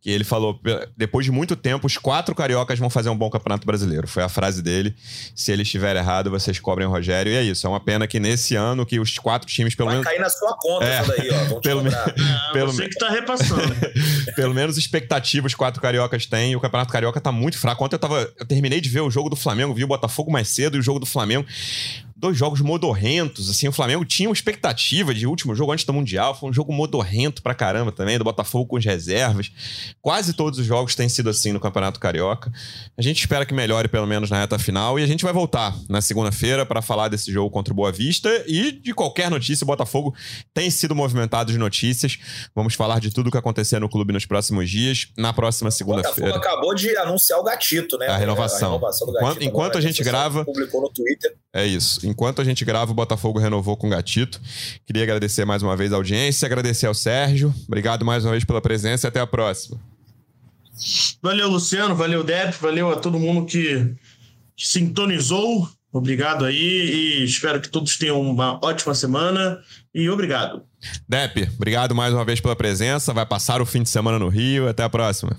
[0.00, 3.30] Que ele falou: "Pe- depois de muito tempo, os quatro cariocas vão fazer um bom
[3.30, 4.06] campeonato brasileiro.
[4.08, 4.94] Foi a frase dele.
[5.34, 7.32] Se ele estiver errado, vocês cobrem o Rogério.
[7.32, 7.66] E é isso.
[7.66, 10.10] É uma pena que nesse ano, que os quatro times, pelo Vai menos.
[10.10, 11.02] cair na sua conta É.
[11.04, 11.44] daí, ó.
[11.44, 12.14] Vão te Pelo cobrar.
[12.18, 13.74] Ah, Pelo você me- que tá repassando.
[14.34, 16.52] Pelo menos expectativa os quatro cariocas têm.
[16.52, 17.84] E o Campeonato Carioca tá muito fraco.
[17.84, 18.32] Ontem eu tava.
[18.38, 20.82] Eu terminei de ver o jogo do Flamengo, vi o Botafogo mais cedo e o
[20.82, 21.46] jogo do Flamengo.
[22.24, 23.50] Dois jogos modorrentos.
[23.50, 26.34] Assim, o Flamengo tinha uma expectativa de último jogo antes do Mundial.
[26.34, 29.52] Foi um jogo modorrento pra caramba também, do Botafogo com as reservas.
[30.00, 32.50] Quase todos os jogos têm sido assim no Campeonato Carioca.
[32.96, 34.98] A gente espera que melhore pelo menos na reta final.
[34.98, 38.30] E a gente vai voltar na segunda-feira para falar desse jogo contra o Boa Vista
[38.46, 39.62] e de qualquer notícia.
[39.62, 40.14] O Botafogo
[40.54, 42.18] tem sido movimentado de notícias.
[42.54, 45.08] Vamos falar de tudo o que acontecer no clube nos próximos dias.
[45.18, 46.36] Na próxima O Botafogo segunda-feira.
[46.38, 48.06] acabou de anunciar o gatito, né?
[48.06, 48.70] A renovação.
[48.70, 49.44] A renovação Enquanto- gatito.
[49.44, 51.36] enquanto agora, a gente grava- Publicou no Twitter.
[51.54, 52.04] É isso.
[52.04, 54.40] Enquanto a gente grava, o Botafogo renovou com o Gatito.
[54.84, 57.54] Queria agradecer mais uma vez a audiência, agradecer ao Sérgio.
[57.68, 59.80] Obrigado mais uma vez pela presença e até a próxima.
[61.22, 61.94] Valeu, Luciano.
[61.94, 62.54] Valeu, Dep.
[62.60, 63.94] Valeu a todo mundo que,
[64.56, 65.68] que sintonizou.
[65.92, 69.60] Obrigado aí e espero que todos tenham uma ótima semana.
[69.94, 70.64] E obrigado.
[71.08, 73.12] Depe, obrigado mais uma vez pela presença.
[73.12, 74.68] Vai passar o fim de semana no Rio.
[74.68, 75.38] Até a próxima.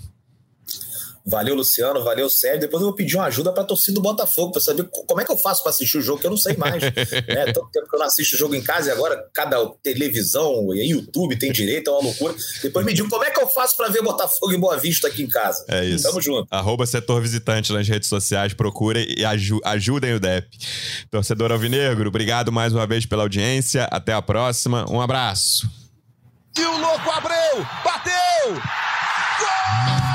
[1.27, 2.03] Valeu, Luciano.
[2.03, 2.59] Valeu, Sérgio.
[2.61, 5.21] Depois eu vou pedir uma ajuda para a torcida do Botafogo, para saber co- como
[5.21, 6.81] é que eu faço para assistir o jogo, que eu não sei mais.
[7.27, 7.45] né?
[7.51, 10.87] Tanto tempo que eu não assisto o jogo em casa e agora cada televisão e
[10.91, 12.35] YouTube tem direito, é uma loucura.
[12.61, 15.23] Depois me diga como é que eu faço para ver Botafogo e Boa Vista aqui
[15.23, 15.65] em casa.
[15.67, 16.03] É isso.
[16.03, 16.47] Tamo junto.
[16.51, 18.53] Arroba setor visitante nas redes sociais.
[18.53, 20.47] Procurem e aju- ajudem o Dep.
[21.09, 23.85] Torcedor Alvinegro, obrigado mais uma vez pela audiência.
[23.91, 24.85] Até a próxima.
[24.89, 25.67] Um abraço.
[26.57, 28.53] E o louco Abreu bateu!
[29.39, 30.14] Gol!